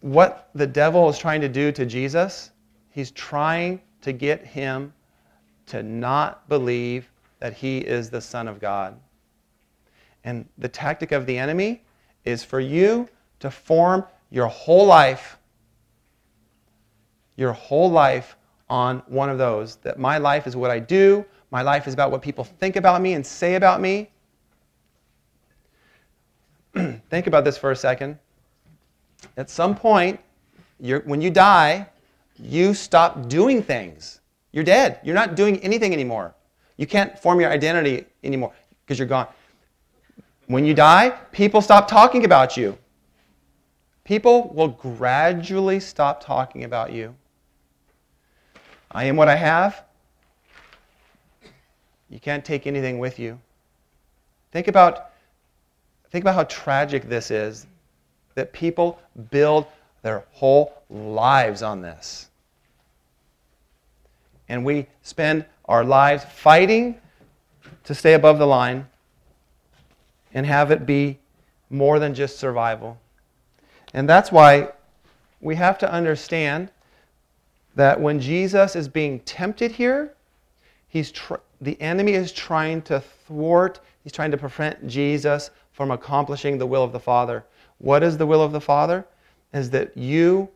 what 0.00 0.50
the 0.54 0.66
devil 0.66 1.08
is 1.08 1.18
trying 1.18 1.40
to 1.40 1.48
do 1.48 1.72
to 1.72 1.86
Jesus, 1.86 2.50
he's 2.90 3.10
trying 3.12 3.80
to 4.02 4.12
get 4.12 4.44
him 4.44 4.92
to 5.66 5.82
not 5.82 6.48
believe 6.48 7.10
that 7.38 7.54
he 7.54 7.78
is 7.78 8.10
the 8.10 8.20
Son 8.20 8.48
of 8.48 8.60
God. 8.60 8.98
And 10.24 10.48
the 10.58 10.68
tactic 10.68 11.12
of 11.12 11.26
the 11.26 11.36
enemy 11.38 11.82
is 12.24 12.44
for 12.44 12.60
you 12.60 13.08
to 13.42 13.50
form 13.50 14.04
your 14.30 14.46
whole 14.46 14.86
life, 14.86 15.36
your 17.36 17.52
whole 17.52 17.90
life 17.90 18.36
on 18.70 19.02
one 19.06 19.28
of 19.28 19.36
those. 19.36 19.76
That 19.76 19.98
my 19.98 20.18
life 20.18 20.46
is 20.46 20.56
what 20.56 20.70
I 20.70 20.78
do, 20.78 21.24
my 21.50 21.60
life 21.60 21.86
is 21.86 21.92
about 21.92 22.10
what 22.10 22.22
people 22.22 22.44
think 22.44 22.76
about 22.76 23.02
me 23.02 23.14
and 23.14 23.26
say 23.26 23.56
about 23.56 23.80
me. 23.80 24.10
think 27.10 27.26
about 27.26 27.44
this 27.44 27.58
for 27.58 27.72
a 27.72 27.76
second. 27.76 28.16
At 29.36 29.50
some 29.50 29.74
point, 29.74 30.20
when 30.78 31.20
you 31.20 31.30
die, 31.30 31.88
you 32.38 32.74
stop 32.74 33.28
doing 33.28 33.60
things. 33.60 34.20
You're 34.52 34.64
dead. 34.64 35.00
You're 35.02 35.14
not 35.16 35.34
doing 35.34 35.58
anything 35.58 35.92
anymore. 35.92 36.34
You 36.76 36.86
can't 36.86 37.18
form 37.18 37.40
your 37.40 37.50
identity 37.50 38.06
anymore 38.22 38.52
because 38.84 38.98
you're 39.00 39.08
gone. 39.08 39.26
When 40.46 40.64
you 40.64 40.74
die, 40.74 41.10
people 41.32 41.60
stop 41.60 41.88
talking 41.88 42.24
about 42.24 42.56
you. 42.56 42.78
People 44.04 44.52
will 44.52 44.68
gradually 44.68 45.78
stop 45.78 46.24
talking 46.24 46.64
about 46.64 46.92
you. 46.92 47.14
I 48.90 49.04
am 49.04 49.16
what 49.16 49.28
I 49.28 49.36
have. 49.36 49.84
You 52.10 52.20
can't 52.20 52.44
take 52.44 52.66
anything 52.66 52.98
with 52.98 53.18
you. 53.18 53.38
Think 54.50 54.68
about, 54.68 55.12
think 56.10 56.24
about 56.24 56.34
how 56.34 56.44
tragic 56.44 57.08
this 57.08 57.30
is 57.30 57.66
that 58.34 58.52
people 58.52 59.00
build 59.30 59.66
their 60.02 60.24
whole 60.32 60.82
lives 60.90 61.62
on 61.62 61.80
this. 61.80 62.28
And 64.48 64.64
we 64.64 64.88
spend 65.02 65.46
our 65.66 65.84
lives 65.84 66.24
fighting 66.24 67.00
to 67.84 67.94
stay 67.94 68.14
above 68.14 68.38
the 68.38 68.46
line 68.46 68.86
and 70.34 70.44
have 70.44 70.70
it 70.70 70.84
be 70.84 71.18
more 71.70 71.98
than 71.98 72.14
just 72.14 72.38
survival. 72.38 72.98
And 73.94 74.08
that's 74.08 74.32
why 74.32 74.70
we 75.40 75.56
have 75.56 75.78
to 75.78 75.92
understand 75.92 76.70
that 77.74 78.00
when 78.00 78.20
Jesus 78.20 78.76
is 78.76 78.88
being 78.88 79.20
tempted 79.20 79.72
here, 79.72 80.14
he's 80.88 81.10
tr- 81.10 81.34
the 81.60 81.80
enemy 81.80 82.12
is 82.12 82.32
trying 82.32 82.82
to 82.82 83.00
thwart, 83.00 83.80
he's 84.02 84.12
trying 84.12 84.30
to 84.30 84.36
prevent 84.36 84.86
Jesus 84.86 85.50
from 85.72 85.90
accomplishing 85.90 86.58
the 86.58 86.66
will 86.66 86.84
of 86.84 86.92
the 86.92 87.00
Father. 87.00 87.44
What 87.78 88.02
is 88.02 88.16
the 88.16 88.26
will 88.26 88.42
of 88.42 88.52
the 88.52 88.60
Father? 88.60 89.06
Is 89.52 89.70
that 89.70 89.96
you 89.96 90.48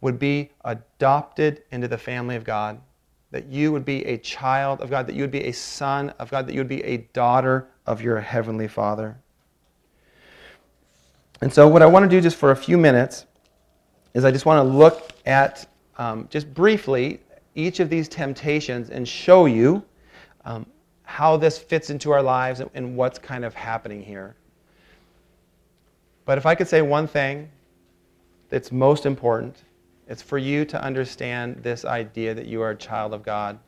would 0.00 0.18
be 0.18 0.50
adopted 0.64 1.62
into 1.70 1.88
the 1.88 1.98
family 1.98 2.36
of 2.36 2.44
God, 2.44 2.78
that 3.30 3.46
you 3.46 3.72
would 3.72 3.84
be 3.84 4.04
a 4.04 4.18
child 4.18 4.80
of 4.80 4.90
God, 4.90 5.06
that 5.06 5.14
you 5.14 5.22
would 5.22 5.30
be 5.30 5.44
a 5.44 5.52
son 5.52 6.10
of 6.18 6.30
God, 6.30 6.46
that 6.46 6.52
you 6.52 6.60
would 6.60 6.68
be 6.68 6.84
a 6.84 6.98
daughter 7.14 7.68
of 7.86 8.02
your 8.02 8.20
heavenly 8.20 8.68
Father. 8.68 9.16
And 11.44 11.52
so, 11.52 11.68
what 11.68 11.82
I 11.82 11.86
want 11.86 12.04
to 12.04 12.08
do 12.08 12.22
just 12.22 12.36
for 12.36 12.52
a 12.52 12.56
few 12.56 12.78
minutes 12.78 13.26
is 14.14 14.24
I 14.24 14.30
just 14.30 14.46
want 14.46 14.66
to 14.66 14.74
look 14.78 15.12
at, 15.26 15.68
um, 15.98 16.26
just 16.30 16.54
briefly, 16.54 17.20
each 17.54 17.80
of 17.80 17.90
these 17.90 18.08
temptations 18.08 18.88
and 18.88 19.06
show 19.06 19.44
you 19.44 19.84
um, 20.46 20.64
how 21.02 21.36
this 21.36 21.58
fits 21.58 21.90
into 21.90 22.12
our 22.12 22.22
lives 22.22 22.62
and 22.72 22.96
what's 22.96 23.18
kind 23.18 23.44
of 23.44 23.52
happening 23.52 24.02
here. 24.02 24.34
But 26.24 26.38
if 26.38 26.46
I 26.46 26.54
could 26.54 26.66
say 26.66 26.80
one 26.80 27.06
thing 27.06 27.50
that's 28.48 28.72
most 28.72 29.04
important, 29.04 29.64
it's 30.08 30.22
for 30.22 30.38
you 30.38 30.64
to 30.64 30.82
understand 30.82 31.56
this 31.62 31.84
idea 31.84 32.32
that 32.32 32.46
you 32.46 32.62
are 32.62 32.70
a 32.70 32.76
child 32.76 33.12
of 33.12 33.22
God 33.22 33.58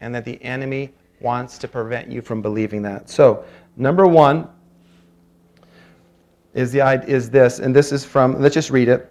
and 0.00 0.14
that 0.14 0.24
the 0.24 0.42
enemy 0.42 0.94
wants 1.20 1.58
to 1.58 1.68
prevent 1.68 2.10
you 2.10 2.22
from 2.22 2.40
believing 2.40 2.80
that. 2.80 3.10
So, 3.10 3.44
number 3.76 4.06
one 4.06 4.48
is, 6.54 6.72
the, 6.72 7.04
is 7.06 7.30
this, 7.30 7.58
and 7.58 7.74
this 7.74 7.92
is 7.92 8.04
from, 8.04 8.40
let's 8.40 8.54
just 8.54 8.70
read 8.70 8.88
it. 8.88 9.10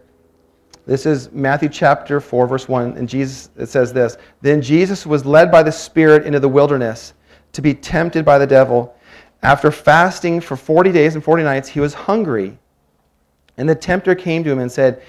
This 0.85 1.05
is 1.05 1.31
Matthew 1.31 1.69
chapter 1.69 2.19
4, 2.19 2.47
verse 2.47 2.67
1, 2.67 2.97
and 2.97 3.07
Jesus, 3.07 3.49
it 3.57 3.67
says 3.67 3.93
this 3.93 4.17
Then 4.41 4.61
Jesus 4.61 5.05
was 5.05 5.25
led 5.25 5.51
by 5.51 5.63
the 5.63 5.71
Spirit 5.71 6.25
into 6.25 6.39
the 6.39 6.49
wilderness 6.49 7.13
to 7.53 7.61
be 7.61 7.73
tempted 7.73 8.25
by 8.25 8.37
the 8.37 8.47
devil. 8.47 8.95
After 9.41 9.71
fasting 9.71 10.41
for 10.41 10.57
40 10.57 10.91
days 10.91 11.15
and 11.15 11.23
40 11.23 11.43
nights, 11.43 11.69
he 11.69 11.79
was 11.79 11.93
hungry. 11.93 12.57
And 13.57 13.69
the 13.69 13.75
tempter 13.75 14.15
came 14.15 14.43
to 14.43 14.51
him 14.51 14.59
and 14.59 14.71
said, 14.71 15.01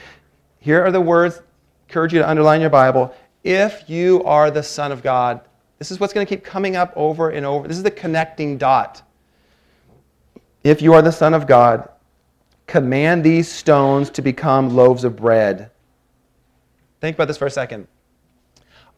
Here 0.59 0.85
are 0.85 0.93
the 0.93 1.01
words, 1.01 1.39
I 1.39 1.43
encourage 1.89 2.13
you 2.13 2.21
to 2.21 2.29
underline 2.29 2.61
your 2.61 2.71
Bible. 2.71 3.15
If 3.43 3.89
you 3.89 4.23
are 4.25 4.51
the 4.51 4.63
Son 4.63 4.93
of 4.93 5.03
God, 5.03 5.41
this 5.79 5.91
is 5.91 5.99
what's 5.99 6.13
going 6.13 6.27
to 6.27 6.29
keep 6.29 6.45
coming 6.45 6.77
up 6.77 6.93
over 6.95 7.31
and 7.31 7.47
over. 7.47 7.67
This 7.67 7.79
is 7.79 7.83
the 7.83 7.91
connecting 7.91 8.59
dot. 8.59 9.03
If 10.63 10.83
you 10.83 10.93
are 10.93 11.01
the 11.01 11.11
Son 11.11 11.33
of 11.33 11.47
God, 11.47 11.89
command 12.71 13.25
these 13.25 13.51
stones 13.51 14.11
to 14.11 14.23
become 14.23 14.75
loaves 14.75 15.05
of 15.05 15.17
bread. 15.17 15.71
Think 17.01 17.17
about 17.17 17.29
this 17.29 17.37
for 17.37 17.47
a 17.47 17.51
second. 17.51 17.87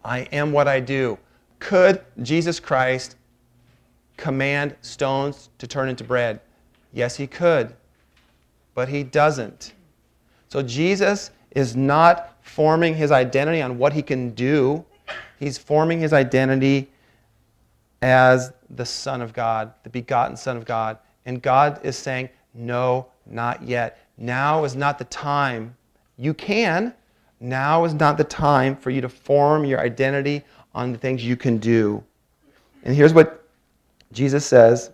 I 0.05 0.21
am 0.33 0.53
what 0.53 0.69
I 0.69 0.81
do. 0.81 1.19
Could 1.59 2.03
Jesus 2.23 2.59
Christ 2.61 3.17
command 4.17 4.77
stones 4.81 5.51
to 5.59 5.67
turn 5.67 5.89
into 5.89 6.05
bread? 6.05 6.41
Yes, 6.93 7.17
he 7.17 7.27
could 7.27 7.75
but 8.75 8.89
he 8.89 9.03
doesn't. 9.03 9.73
So 10.49 10.63
Jesus 10.63 11.31
is 11.53 11.77
not 11.77 12.37
forming 12.43 12.95
his 12.95 13.11
identity 13.11 13.63
on 13.63 13.79
what 13.79 13.93
he 13.93 14.03
can 14.03 14.31
do, 14.31 14.85
he's 15.39 15.59
forming 15.59 16.01
his 16.01 16.13
identity 16.13 16.91
as 18.01 18.53
the 18.71 18.87
Son 18.87 19.23
of 19.23 19.33
God, 19.33 19.73
the 19.83 19.91
begotten 19.91 20.37
Son 20.37 20.57
of 20.57 20.65
God. 20.65 20.99
And 21.25 21.41
God 21.41 21.81
is 21.85 21.97
saying, 21.97 22.31
No, 22.55 23.07
not 23.27 23.63
yet. 23.63 24.07
Now 24.19 24.65
is 24.65 24.77
not 24.77 24.99
the 24.99 25.05
time. 25.05 25.77
You 26.17 26.35
can. 26.35 26.95
Now 27.41 27.85
is 27.85 27.95
not 27.95 28.19
the 28.19 28.25
time 28.25 28.77
for 28.77 28.91
you 28.91 29.01
to 29.01 29.09
form 29.09 29.65
your 29.65 29.81
identity 29.81 30.43
on 30.75 30.93
the 30.93 30.99
things 30.99 31.25
you 31.25 31.37
can 31.37 31.59
do. 31.59 32.03
And 32.85 32.95
here's 32.95 33.13
what 33.13 33.47
Jesus 34.13 34.45
says 34.45 34.91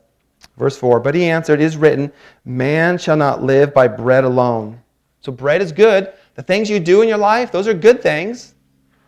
Verse 0.56 0.76
4 0.76 1.00
But 1.00 1.14
he 1.14 1.24
answered, 1.24 1.60
It 1.60 1.64
is 1.64 1.76
written, 1.76 2.12
Man 2.44 2.98
shall 2.98 3.16
not 3.16 3.42
live 3.42 3.72
by 3.72 3.88
bread 3.88 4.24
alone. 4.24 4.80
So 5.20 5.32
bread 5.32 5.62
is 5.62 5.72
good. 5.72 6.12
The 6.34 6.42
things 6.42 6.70
you 6.70 6.80
do 6.80 7.02
in 7.02 7.08
your 7.08 7.18
life, 7.18 7.50
those 7.50 7.66
are 7.66 7.74
good 7.74 8.02
things. 8.02 8.54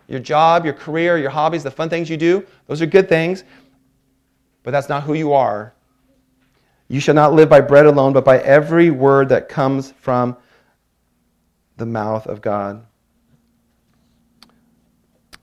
Your 0.09 0.21
job, 0.21 0.65
your 0.65 0.75
career, 0.75 1.19
your 1.19 1.31
hobbies, 1.31 1.63
the 1.63 1.71
fun 1.71 1.89
things 1.89 2.11
you 2.11 2.17
do, 2.17 2.45
those 2.67 2.83
are 2.83 2.87
good 2.87 3.09
things. 3.09 3.45
But 4.65 4.73
that's 4.73 4.89
not 4.89 5.05
who 5.05 5.15
you 5.15 5.33
are. 5.33 5.73
You 6.91 6.99
shall 6.99 7.15
not 7.15 7.35
live 7.35 7.49
by 7.49 7.61
bread 7.61 7.87
alone, 7.87 8.13
but 8.13 8.25
by 8.25 8.41
every 8.41 8.91
word 8.91 9.29
that 9.29 9.49
comes 9.49 9.93
from 9.93 10.37
the 11.77 11.87
mouth 11.87 12.27
of 12.27 12.41
God. 12.41 12.85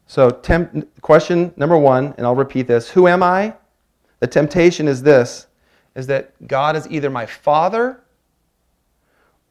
So, 0.08 0.30
temp- 0.30 1.02
question 1.02 1.54
number 1.56 1.78
one, 1.78 2.14
and 2.18 2.26
I'll 2.26 2.36
repeat 2.36 2.68
this 2.68 2.90
Who 2.90 3.08
am 3.08 3.24
I? 3.24 3.54
The 4.20 4.28
temptation 4.28 4.90
is 4.90 5.04
this 5.04 5.48
is 5.96 6.08
that 6.08 6.34
God 6.46 6.76
is 6.76 6.86
either 6.92 7.10
my 7.10 7.26
father 7.26 8.02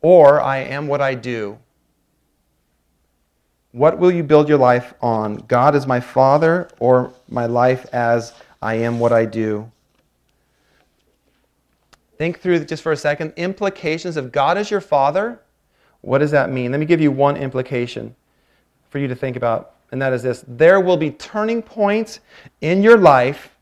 or 0.02 0.38
I 0.38 0.58
am 0.58 0.88
what 0.88 1.00
I 1.00 1.14
do. 1.14 1.58
What 3.72 3.98
will 3.98 4.12
you 4.12 4.22
build 4.22 4.50
your 4.50 4.58
life 4.58 4.92
on? 5.00 5.36
God 5.36 5.74
is 5.74 5.86
my 5.86 6.00
father 6.00 6.68
or 6.78 7.14
my 7.26 7.46
life 7.46 7.86
as 7.94 8.34
I 8.60 8.74
am 8.74 9.00
what 9.00 9.12
I 9.14 9.24
do? 9.24 9.72
Think 12.16 12.40
through 12.40 12.64
just 12.64 12.82
for 12.82 12.92
a 12.92 12.96
second 12.96 13.32
implications 13.36 14.16
of 14.16 14.32
God 14.32 14.56
as 14.56 14.70
your 14.70 14.80
father. 14.80 15.40
What 16.00 16.18
does 16.18 16.30
that 16.30 16.50
mean? 16.50 16.70
Let 16.70 16.80
me 16.80 16.86
give 16.86 17.00
you 17.00 17.10
one 17.10 17.36
implication 17.36 18.14
for 18.90 18.98
you 18.98 19.08
to 19.08 19.14
think 19.14 19.36
about, 19.36 19.74
and 19.90 20.00
that 20.00 20.12
is 20.12 20.22
this 20.22 20.44
there 20.46 20.80
will 20.80 20.96
be 20.96 21.10
turning 21.10 21.62
points 21.62 22.20
in 22.60 22.82
your 22.82 22.96
life 22.96 23.54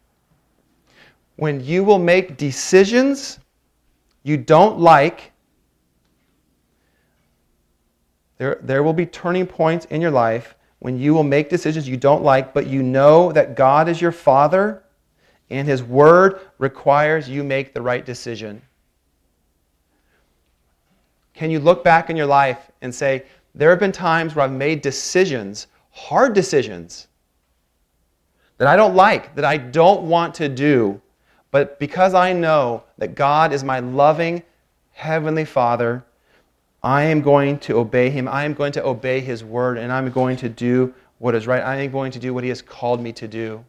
when 1.37 1.65
you 1.65 1.83
will 1.83 1.99
make 1.99 2.37
decisions 2.37 3.41
you 4.23 4.37
don't 4.37 4.79
like 4.79 5.33
There, 8.39 8.59
there 8.63 8.83
will 8.83 8.93
be 8.93 9.07
turning 9.07 9.47
points 9.47 9.87
in 9.87 10.01
your 10.01 10.11
life 10.11 10.55
when 10.81 10.99
you 10.99 11.15
will 11.15 11.23
make 11.23 11.49
decisions 11.49 11.89
you 11.89 11.97
don't 11.97 12.23
like, 12.23 12.53
but 12.53 12.67
you 12.67 12.83
know 12.83 13.33
that 13.33 13.57
God 13.57 13.89
is 13.89 14.01
your 14.01 14.13
Father 14.13 14.84
and 15.51 15.69
His 15.69 15.83
Word 15.83 16.41
requires 16.59 17.29
you 17.29 17.45
make 17.45 17.75
the 17.75 17.83
right 17.83 18.05
decision. 18.05 18.63
Can 21.35 21.51
you 21.51 21.59
look 21.59 21.83
back 21.83 22.11
in 22.11 22.17
your 22.17 22.27
life 22.27 22.71
and 22.81 22.95
say, 22.95 23.25
there 23.55 23.71
have 23.71 23.81
been 23.81 23.93
times 23.93 24.35
where 24.35 24.45
I've 24.45 24.53
made 24.53 24.83
decisions, 24.83 25.67
hard 25.91 26.33
decisions, 26.33 27.09
that 28.59 28.69
I 28.69 28.77
don't 28.77 28.95
like, 28.95 29.35
that 29.35 29.45
I 29.45 29.57
don't 29.57 30.03
want 30.03 30.35
to 30.37 30.49
do, 30.49 31.01
but 31.51 31.79
because 31.79 32.15
I 32.15 32.33
know 32.33 32.85
that 32.99 33.15
God 33.15 33.53
is 33.53 33.63
my 33.65 33.81
loving 33.81 34.43
Heavenly 34.93 35.45
Father, 35.45 36.05
I 36.83 37.03
am 37.05 37.21
going 37.21 37.59
to 37.61 37.79
obey 37.79 38.11
Him. 38.11 38.29
I 38.29 38.45
am 38.45 38.55
going 38.55 38.73
to 38.73 38.85
obey 38.85 39.21
His 39.21 39.43
word, 39.43 39.79
and 39.79 39.91
I'm 39.91 40.11
going 40.11 40.37
to 40.39 40.49
do 40.49 40.95
what 41.19 41.35
is 41.35 41.47
right. 41.47 41.63
I 41.63 41.77
am 41.77 41.91
going 41.91 42.13
to 42.13 42.19
do 42.19 42.35
what 42.35 42.45
He 42.45 42.51
has 42.51 42.63
called 42.63 43.01
me 43.01 43.13
to 43.13 43.27
do. 43.27 43.65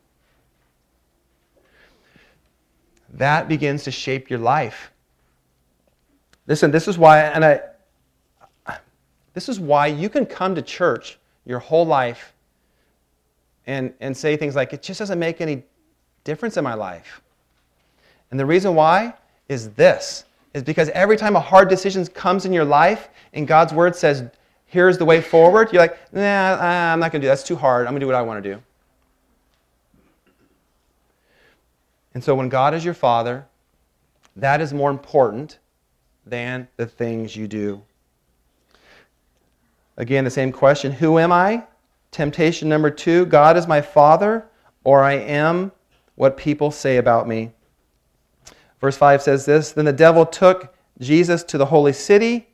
That 3.15 3.47
begins 3.47 3.83
to 3.85 3.91
shape 3.91 4.29
your 4.29 4.39
life. 4.39 4.91
Listen, 6.47 6.69
this 6.69 6.87
is 6.87 6.97
why, 6.97 7.21
and 7.21 7.43
I, 7.43 7.61
this 9.33 9.49
is 9.49 9.59
why 9.59 9.87
you 9.87 10.09
can 10.09 10.25
come 10.25 10.55
to 10.55 10.61
church 10.61 11.17
your 11.45 11.59
whole 11.59 11.85
life 11.85 12.33
and, 13.67 13.93
and 13.99 14.15
say 14.15 14.37
things 14.37 14.55
like, 14.55 14.73
it 14.73 14.81
just 14.81 14.99
doesn't 14.99 15.19
make 15.19 15.41
any 15.41 15.63
difference 16.23 16.57
in 16.57 16.63
my 16.63 16.73
life. 16.73 17.21
And 18.31 18.39
the 18.39 18.45
reason 18.45 18.75
why 18.75 19.13
is 19.49 19.69
this 19.71 20.25
is 20.53 20.63
because 20.63 20.89
every 20.89 21.17
time 21.17 21.35
a 21.35 21.39
hard 21.39 21.69
decision 21.69 22.05
comes 22.07 22.45
in 22.45 22.53
your 22.53 22.65
life 22.65 23.09
and 23.33 23.47
God's 23.47 23.73
word 23.73 23.95
says, 23.95 24.23
here's 24.65 24.97
the 24.97 25.05
way 25.05 25.21
forward, 25.21 25.71
you're 25.71 25.81
like, 25.81 25.97
nah, 26.13 26.57
I'm 26.61 26.99
not 26.99 27.11
going 27.11 27.21
to 27.21 27.25
do 27.25 27.27
that. 27.27 27.35
That's 27.35 27.43
too 27.43 27.55
hard. 27.55 27.87
I'm 27.87 27.93
going 27.93 27.99
to 27.99 28.03
do 28.03 28.07
what 28.07 28.15
I 28.15 28.21
want 28.21 28.43
to 28.43 28.53
do. 28.55 28.61
And 32.15 32.23
so 32.23 32.33
when 32.33 32.49
God 32.49 32.73
is 32.73 32.83
your 32.83 32.93
father, 32.93 33.45
that 34.37 34.61
is 34.61 34.73
more 34.73 34.89
important 34.89 35.59
than 36.25 36.67
the 36.77 36.87
things 36.87 37.35
you 37.35 37.47
do. 37.47 37.83
Again, 39.97 40.23
the 40.23 40.31
same 40.31 40.51
question 40.51 40.93
Who 40.93 41.19
am 41.19 41.31
I? 41.31 41.65
Temptation 42.11 42.69
number 42.69 42.89
two 42.89 43.25
God 43.25 43.57
is 43.57 43.67
my 43.67 43.81
father, 43.81 44.47
or 44.85 45.03
I 45.03 45.13
am 45.13 45.73
what 46.15 46.37
people 46.37 46.71
say 46.71 46.97
about 46.97 47.27
me. 47.27 47.51
Verse 48.79 48.95
5 48.95 49.21
says 49.21 49.45
this 49.45 49.73
Then 49.73 49.85
the 49.85 49.93
devil 49.93 50.25
took 50.25 50.73
Jesus 50.99 51.43
to 51.43 51.57
the 51.57 51.65
holy 51.65 51.93
city 51.93 52.47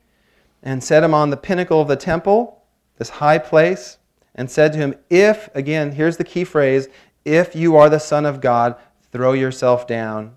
and 0.62 0.82
set 0.82 1.04
him 1.04 1.14
on 1.14 1.30
the 1.30 1.36
pinnacle 1.36 1.80
of 1.80 1.88
the 1.88 1.96
temple, 1.96 2.62
this 2.98 3.10
high 3.10 3.38
place, 3.38 3.98
and 4.34 4.50
said 4.50 4.72
to 4.72 4.78
him, 4.78 4.94
If, 5.08 5.54
again, 5.54 5.92
here's 5.92 6.16
the 6.16 6.24
key 6.24 6.42
phrase, 6.42 6.88
if 7.24 7.54
you 7.54 7.76
are 7.76 7.88
the 7.88 8.00
Son 8.00 8.26
of 8.26 8.40
God, 8.40 8.76
throw 9.12 9.34
yourself 9.34 9.86
down. 9.86 10.34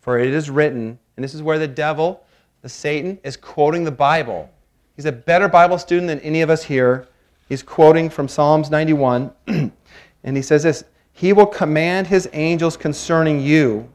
For 0.00 0.18
it 0.18 0.34
is 0.34 0.50
written, 0.50 0.98
and 1.16 1.24
this 1.24 1.34
is 1.34 1.42
where 1.42 1.58
the 1.58 1.68
devil, 1.68 2.24
the 2.62 2.68
Satan, 2.68 3.18
is 3.22 3.36
quoting 3.36 3.84
the 3.84 3.90
Bible. 3.90 4.50
He's 4.96 5.06
a 5.06 5.12
better 5.12 5.48
Bible 5.48 5.78
student 5.78 6.08
than 6.08 6.20
any 6.20 6.42
of 6.42 6.50
us 6.50 6.64
here. 6.64 7.08
He's 7.48 7.62
quoting 7.62 8.10
from 8.10 8.28
Psalms 8.28 8.70
91, 8.70 9.30
and 9.46 10.36
he 10.36 10.42
says 10.42 10.64
this 10.64 10.84
He 11.12 11.32
will 11.32 11.46
command 11.46 12.08
his 12.08 12.28
angels 12.32 12.76
concerning 12.76 13.40
you. 13.40 13.88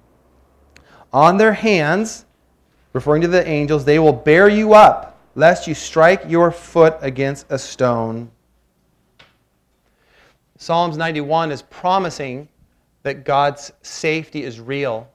On 1.12 1.38
their 1.38 1.54
hands, 1.54 2.26
referring 2.94 3.22
to 3.22 3.28
the 3.28 3.48
angels, 3.48 3.86
they 3.86 4.00
will 4.00 4.14
bear 4.14 4.48
you 4.48 4.74
up, 4.74 5.20
lest 5.36 5.68
you 5.68 5.76
strike 5.76 6.24
your 6.28 6.52
foot 6.52 6.98
against 7.02 7.46
a 7.50 7.60
stone. 7.60 8.32
Psalms 10.58 10.96
91 10.96 11.52
is 11.52 11.62
promising 11.64 12.48
that 13.04 13.26
God's 13.26 13.72
safety 13.82 14.44
is 14.44 14.60
real. 14.60 15.08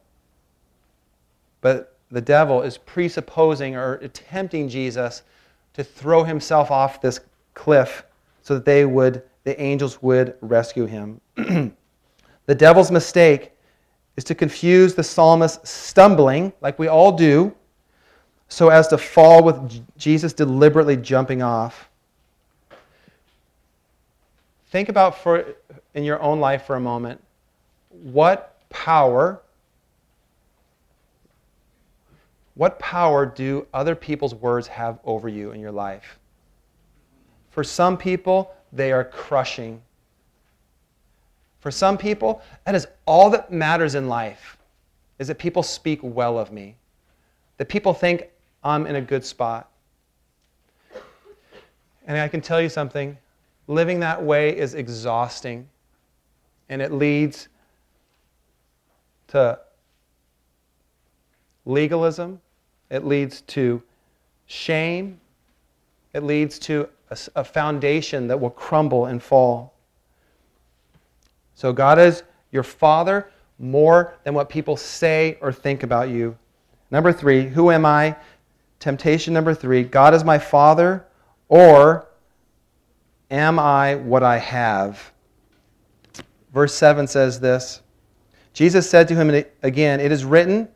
But 1.61 1.96
the 2.11 2.20
devil 2.20 2.62
is 2.62 2.79
presupposing 2.79 3.74
or 3.74 3.94
attempting 3.94 4.68
Jesus 4.68 5.22
to 5.74 5.83
throw 5.83 6.22
himself 6.24 6.70
off 6.70 7.01
this 7.01 7.20
cliff 7.55 8.05
so 8.42 8.55
that 8.55 8.64
they 8.64 8.85
would 8.85 9.22
the 9.44 9.59
angels 9.61 10.03
would 10.03 10.35
rescue 10.42 10.85
him. 10.85 11.20
the 11.37 12.55
devil's 12.55 12.90
mistake 12.90 13.53
is 14.18 14.24
to 14.24 14.35
confuse 14.35 14.94
the 14.94 15.03
psalmist 15.03 15.66
stumbling 15.66 16.53
like 16.61 16.79
we 16.79 16.87
all 16.87 17.12
do 17.12 17.55
so 18.48 18.68
as 18.68 18.88
to 18.88 18.98
fall 18.98 19.42
with 19.42 19.83
Jesus 19.96 20.35
deliberately 20.35 20.98
jumping 20.98 21.40
off. 21.40 21.88
Think 24.66 24.90
about 24.90 25.16
for 25.16 25.46
in 25.94 26.05
your 26.05 26.20
own 26.20 26.40
life 26.40 26.66
for 26.66 26.77
a 26.77 26.81
moment 26.81 27.22
what 27.90 28.57
power 28.70 29.40
what 32.59 32.81
power 32.81 33.24
do 33.24 33.68
other 33.72 33.94
people's 33.94 34.35
words 34.35 34.66
have 34.66 34.98
over 35.05 35.29
you 35.29 35.53
in 35.53 35.61
your 35.61 35.70
life? 35.70 36.18
For 37.51 37.62
some 37.62 37.96
people, 37.96 38.53
they 38.72 38.90
are 38.90 39.05
crushing. 39.05 39.81
For 41.61 41.70
some 41.70 41.96
people, 41.96 42.42
that 42.66 42.74
is 42.74 42.88
all 43.07 43.31
that 43.31 43.53
matters 43.53 43.94
in 43.94 44.09
life 44.09 44.59
is 45.20 45.29
that 45.29 45.38
people 45.38 45.62
speak 45.62 46.01
well 46.03 46.37
of 46.37 46.51
me. 46.51 46.74
That 47.59 47.68
people 47.68 47.94
think 47.94 48.29
I'm 48.64 48.88
in 48.88 48.96
a 48.96 49.01
good 49.01 49.24
spot. 49.24 49.70
And 52.09 52.18
I 52.18 52.27
can 52.27 52.40
tell 52.40 52.61
you 52.61 52.68
something, 52.68 53.16
living 53.68 54.01
that 54.01 54.20
way 54.20 54.57
is 54.57 54.74
exhausting. 54.74 55.68
And 56.68 56.83
it 56.83 56.90
leads 56.90 57.48
to 59.29 59.59
legalism, 61.64 62.41
it 62.91 63.05
leads 63.05 63.43
to 63.43 63.83
shame, 64.47 65.21
it 66.14 66.23
leads 66.23 66.59
to 66.59 66.88
a, 67.11 67.19
a, 67.37 67.45
foundation 67.45 68.27
that 68.29 68.41
will 68.41 68.51
crumble 68.51 69.07
and 69.07 69.23
fall. 69.23 69.75
So, 71.55 71.73
God 71.73 71.99
is 71.99 72.23
your 72.51 72.62
Father 72.62 73.31
more 73.59 74.14
than 74.25 74.35
what 74.35 74.49
people 74.49 74.77
say 74.77 75.37
or 75.41 75.53
think 75.53 75.83
about 75.83 76.09
you. 76.09 76.37
Number 76.91 77.12
three, 77.12 77.47
who 77.47 77.71
am 77.71 77.85
I? 77.85 78.17
Temptation 78.81 79.35
number 79.35 79.55
three 79.55 79.83
God 79.83 80.14
is 80.14 80.25
my 80.25 80.38
Father, 80.38 81.05
or 81.49 82.07
am 83.31 83.59
I 83.59 83.97
what 83.97 84.23
I 84.23 84.38
have? 84.38 85.12
Verse 86.53 86.75
7 86.75 87.07
says 87.07 87.41
this 87.41 87.83
Jesus 88.59 88.90
said 88.90 89.07
to 89.07 89.14
him 89.14 89.44
again, 89.62 90.01
It 90.01 90.11
is 90.11 90.25
written, 90.25 90.66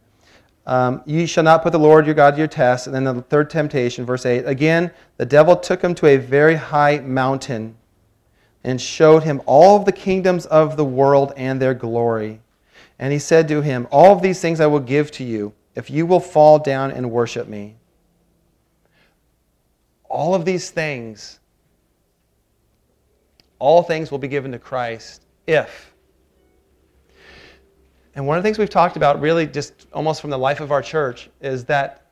um, 0.68 1.02
You 1.04 1.26
shall 1.26 1.42
not 1.42 1.64
put 1.64 1.72
the 1.72 1.80
Lord 1.80 2.06
your 2.06 2.14
God 2.14 2.30
to 2.30 2.38
your 2.38 2.46
test. 2.46 2.86
And 2.86 2.94
then 2.94 3.02
the 3.02 3.22
third 3.22 3.50
temptation, 3.50 4.06
verse 4.06 4.24
8 4.24 4.44
Again, 4.46 4.92
the 5.16 5.26
devil 5.26 5.56
took 5.56 5.82
him 5.82 5.92
to 5.96 6.06
a 6.06 6.16
very 6.16 6.54
high 6.54 7.00
mountain 7.00 7.74
and 8.62 8.80
showed 8.80 9.24
him 9.24 9.42
all 9.46 9.76
of 9.76 9.84
the 9.84 9.90
kingdoms 9.90 10.46
of 10.46 10.76
the 10.76 10.84
world 10.84 11.32
and 11.36 11.60
their 11.60 11.74
glory. 11.74 12.40
And 13.00 13.12
he 13.12 13.18
said 13.18 13.48
to 13.48 13.62
him, 13.62 13.88
All 13.90 14.14
of 14.14 14.22
these 14.22 14.40
things 14.40 14.60
I 14.60 14.68
will 14.68 14.78
give 14.78 15.10
to 15.12 15.24
you 15.24 15.52
if 15.74 15.90
you 15.90 16.06
will 16.06 16.20
fall 16.20 16.60
down 16.60 16.92
and 16.92 17.10
worship 17.10 17.48
me. 17.48 17.74
All 20.04 20.36
of 20.36 20.44
these 20.44 20.70
things, 20.70 21.40
all 23.58 23.82
things 23.82 24.12
will 24.12 24.18
be 24.18 24.28
given 24.28 24.52
to 24.52 24.60
Christ 24.60 25.22
if 25.48 25.91
and 28.14 28.26
one 28.26 28.36
of 28.36 28.42
the 28.42 28.46
things 28.46 28.58
we've 28.58 28.70
talked 28.70 28.96
about, 28.96 29.20
really 29.20 29.46
just 29.46 29.86
almost 29.92 30.20
from 30.20 30.30
the 30.30 30.38
life 30.38 30.60
of 30.60 30.70
our 30.70 30.82
church, 30.82 31.30
is 31.40 31.64
that 31.66 32.06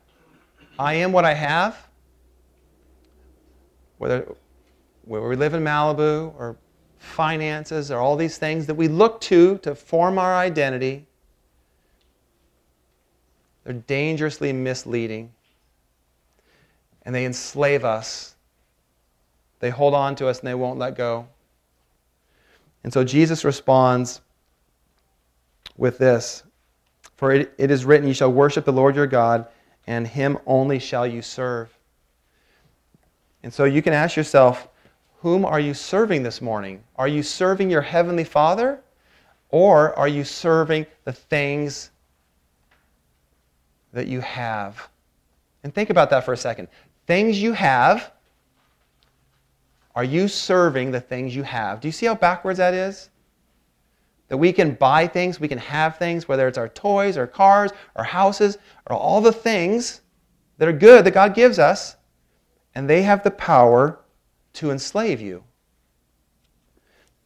I 0.79 0.95
am 0.95 1.11
what 1.11 1.25
I 1.25 1.33
have. 1.33 1.77
Whether, 3.99 4.33
whether 5.05 5.27
we 5.27 5.35
live 5.35 5.53
in 5.53 5.63
Malibu 5.63 6.33
or 6.39 6.55
finances 6.97 7.91
or 7.91 7.99
all 7.99 8.15
these 8.15 8.37
things 8.37 8.65
that 8.65 8.75
we 8.75 8.87
look 8.87 9.21
to 9.21 9.59
to 9.59 9.75
form 9.75 10.17
our 10.17 10.35
identity, 10.35 11.05
they're 13.63 13.73
dangerously 13.73 14.51
misleading. 14.53 15.31
And 17.03 17.13
they 17.13 17.25
enslave 17.25 17.85
us. 17.85 18.35
They 19.59 19.69
hold 19.69 19.93
on 19.93 20.15
to 20.15 20.27
us 20.27 20.39
and 20.39 20.47
they 20.47 20.55
won't 20.55 20.79
let 20.79 20.95
go. 20.95 21.27
And 22.83 22.91
so 22.91 23.03
Jesus 23.03 23.45
responds 23.45 24.21
with 25.77 25.97
this 25.97 26.43
For 27.15 27.31
it, 27.31 27.53
it 27.57 27.71
is 27.71 27.85
written, 27.85 28.07
You 28.07 28.13
shall 28.13 28.31
worship 28.31 28.65
the 28.65 28.73
Lord 28.73 28.95
your 28.95 29.07
God, 29.07 29.47
and 29.87 30.07
him 30.07 30.37
only 30.45 30.79
shall 30.79 31.07
you 31.07 31.21
serve. 31.21 31.75
And 33.43 33.53
so 33.53 33.65
you 33.65 33.81
can 33.81 33.93
ask 33.93 34.15
yourself, 34.15 34.67
Whom 35.19 35.45
are 35.45 35.59
you 35.59 35.73
serving 35.73 36.23
this 36.23 36.41
morning? 36.41 36.83
Are 36.95 37.07
you 37.07 37.23
serving 37.23 37.69
your 37.69 37.81
heavenly 37.81 38.23
Father? 38.23 38.81
Or 39.49 39.97
are 39.99 40.07
you 40.07 40.23
serving 40.23 40.87
the 41.03 41.13
things 41.13 41.91
that 43.93 44.07
you 44.07 44.21
have? 44.21 44.89
And 45.63 45.73
think 45.75 45.89
about 45.91 46.09
that 46.09 46.25
for 46.25 46.33
a 46.33 46.37
second. 46.37 46.69
Things 47.05 47.41
you 47.41 47.53
have 47.53 48.11
Are 49.93 50.05
you 50.05 50.27
serving 50.27 50.91
the 50.91 51.01
things 51.01 51.35
you 51.35 51.43
have? 51.43 51.81
Do 51.81 51.87
you 51.87 51.91
see 51.91 52.07
how 52.07 52.15
backwards 52.15 52.57
that 52.57 52.73
is? 52.73 53.10
That 54.31 54.37
we 54.37 54.53
can 54.53 54.75
buy 54.75 55.07
things, 55.07 55.41
we 55.41 55.49
can 55.49 55.57
have 55.57 55.97
things, 55.97 56.25
whether 56.25 56.47
it's 56.47 56.57
our 56.57 56.69
toys 56.69 57.17
or 57.17 57.27
cars 57.27 57.71
or 57.95 58.05
houses 58.05 58.57
or 58.87 58.95
all 58.95 59.19
the 59.19 59.33
things 59.33 59.99
that 60.57 60.69
are 60.69 60.73
good 60.73 61.03
that 61.03 61.11
God 61.11 61.35
gives 61.35 61.59
us, 61.59 61.97
and 62.73 62.89
they 62.89 63.01
have 63.01 63.23
the 63.23 63.31
power 63.31 63.99
to 64.53 64.71
enslave 64.71 65.19
you. 65.19 65.43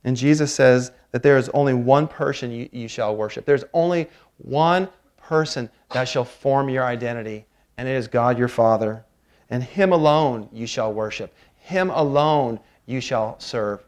And 0.04 0.18
Jesus 0.18 0.52
says 0.52 0.94
that 1.12 1.22
there 1.22 1.38
is 1.38 1.48
only 1.50 1.76
one 1.76 2.08
person 2.08 2.50
you, 2.50 2.70
you 2.72 2.88
shall 2.88 3.16
worship. 3.16 3.46
There's 3.46 3.66
only 3.72 4.10
one 4.40 4.90
person 5.16 5.70
that 5.92 6.06
shall 6.06 6.26
form 6.26 6.70
your 6.70 6.86
identity, 6.86 7.46
and 7.78 7.88
it 7.88 7.92
is 7.92 8.08
God 8.08 8.40
your 8.40 8.48
Father. 8.48 9.06
And 9.52 9.62
Him 9.62 9.94
alone 9.94 10.50
you 10.52 10.66
shall 10.66 10.92
worship. 10.92 11.36
Him 11.58 11.92
alone 11.92 12.60
you 12.88 13.00
shall 13.00 13.40
serve. 13.40 13.84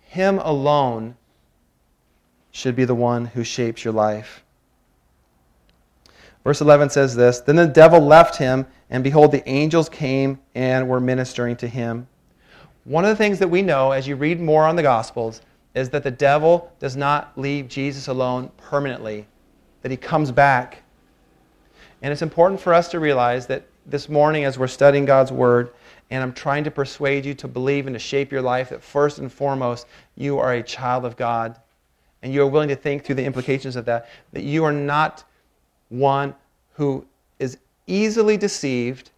Him 0.00 0.40
alone 0.40 1.14
should 2.50 2.76
be 2.76 2.84
the 2.84 2.94
one 2.94 3.26
who 3.26 3.44
shapes 3.44 3.84
your 3.84 3.94
life. 3.94 4.44
Verse 6.44 6.60
11 6.60 6.90
says 6.90 7.14
this 7.14 7.40
Then 7.40 7.56
the 7.56 7.66
devil 7.66 8.00
left 8.00 8.36
him, 8.36 8.66
and 8.90 9.04
behold, 9.04 9.32
the 9.32 9.46
angels 9.48 9.88
came 9.88 10.38
and 10.54 10.88
were 10.88 11.00
ministering 11.00 11.56
to 11.56 11.68
him. 11.68 12.06
One 12.84 13.04
of 13.04 13.10
the 13.10 13.16
things 13.16 13.38
that 13.40 13.48
we 13.48 13.60
know 13.60 13.92
as 13.92 14.08
you 14.08 14.16
read 14.16 14.40
more 14.40 14.64
on 14.64 14.76
the 14.76 14.82
Gospels 14.82 15.42
is 15.74 15.90
that 15.90 16.02
the 16.02 16.10
devil 16.10 16.72
does 16.78 16.96
not 16.96 17.36
leave 17.36 17.68
Jesus 17.68 18.08
alone 18.08 18.50
permanently, 18.56 19.26
that 19.82 19.90
he 19.90 19.96
comes 19.96 20.32
back. 20.32 20.82
And 22.00 22.12
it's 22.12 22.22
important 22.22 22.60
for 22.60 22.72
us 22.72 22.88
to 22.88 23.00
realize 23.00 23.46
that 23.48 23.66
this 23.84 24.08
morning, 24.08 24.44
as 24.44 24.58
we're 24.58 24.68
studying 24.68 25.04
God's 25.04 25.32
Word, 25.32 25.72
and 26.10 26.22
I'm 26.22 26.32
trying 26.32 26.64
to 26.64 26.70
persuade 26.70 27.26
you 27.26 27.34
to 27.34 27.48
believe 27.48 27.86
and 27.86 27.94
to 27.94 28.00
shape 28.00 28.32
your 28.32 28.42
life, 28.42 28.70
that 28.70 28.82
first 28.82 29.18
and 29.18 29.30
foremost, 29.30 29.86
you 30.16 30.38
are 30.38 30.54
a 30.54 30.62
child 30.62 31.04
of 31.04 31.16
God. 31.16 31.60
And 32.22 32.32
you 32.32 32.42
are 32.42 32.46
willing 32.46 32.68
to 32.68 32.76
think 32.76 33.04
through 33.04 33.14
the 33.16 33.24
implications 33.24 33.76
of 33.76 33.84
that, 33.84 34.08
that 34.32 34.42
you 34.42 34.64
are 34.64 34.72
not 34.72 35.24
one 35.88 36.34
who 36.74 37.06
is 37.38 37.58
easily 37.86 38.36
deceived 38.36 39.10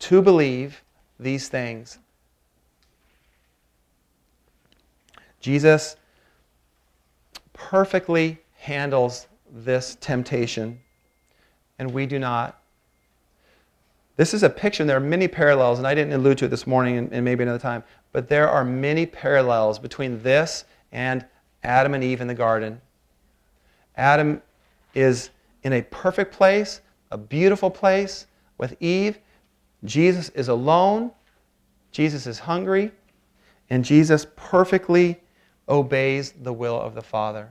to 0.00 0.20
believe 0.20 0.82
these 1.18 1.48
things. 1.48 1.98
Jesus 5.40 5.96
perfectly 7.52 8.38
handles 8.56 9.26
this 9.50 9.96
temptation, 10.00 10.80
and 11.78 11.92
we 11.92 12.06
do 12.06 12.18
not. 12.18 12.60
This 14.16 14.34
is 14.34 14.42
a 14.42 14.50
picture, 14.50 14.82
and 14.82 14.90
there 14.90 14.96
are 14.96 15.00
many 15.00 15.26
parallels, 15.26 15.78
and 15.78 15.86
I 15.86 15.94
didn't 15.94 16.12
allude 16.12 16.38
to 16.38 16.44
it 16.44 16.48
this 16.48 16.66
morning 16.66 16.96
and, 16.96 17.12
and 17.12 17.24
maybe 17.24 17.42
another 17.42 17.58
time, 17.58 17.82
but 18.12 18.28
there 18.28 18.48
are 18.48 18.64
many 18.64 19.06
parallels 19.06 19.78
between 19.78 20.22
this 20.22 20.64
and 20.92 21.24
Adam 21.62 21.94
and 21.94 22.02
Eve 22.02 22.20
in 22.20 22.26
the 22.26 22.34
garden. 22.34 22.80
Adam 23.96 24.42
is 24.94 25.30
in 25.62 25.72
a 25.72 25.82
perfect 25.82 26.34
place, 26.34 26.80
a 27.10 27.18
beautiful 27.18 27.70
place 27.70 28.26
with 28.58 28.76
Eve. 28.80 29.18
Jesus 29.84 30.28
is 30.30 30.48
alone. 30.48 31.12
Jesus 31.90 32.26
is 32.26 32.40
hungry. 32.40 32.90
And 33.70 33.84
Jesus 33.84 34.26
perfectly 34.36 35.20
obeys 35.68 36.32
the 36.32 36.52
will 36.52 36.80
of 36.80 36.94
the 36.94 37.02
Father. 37.02 37.50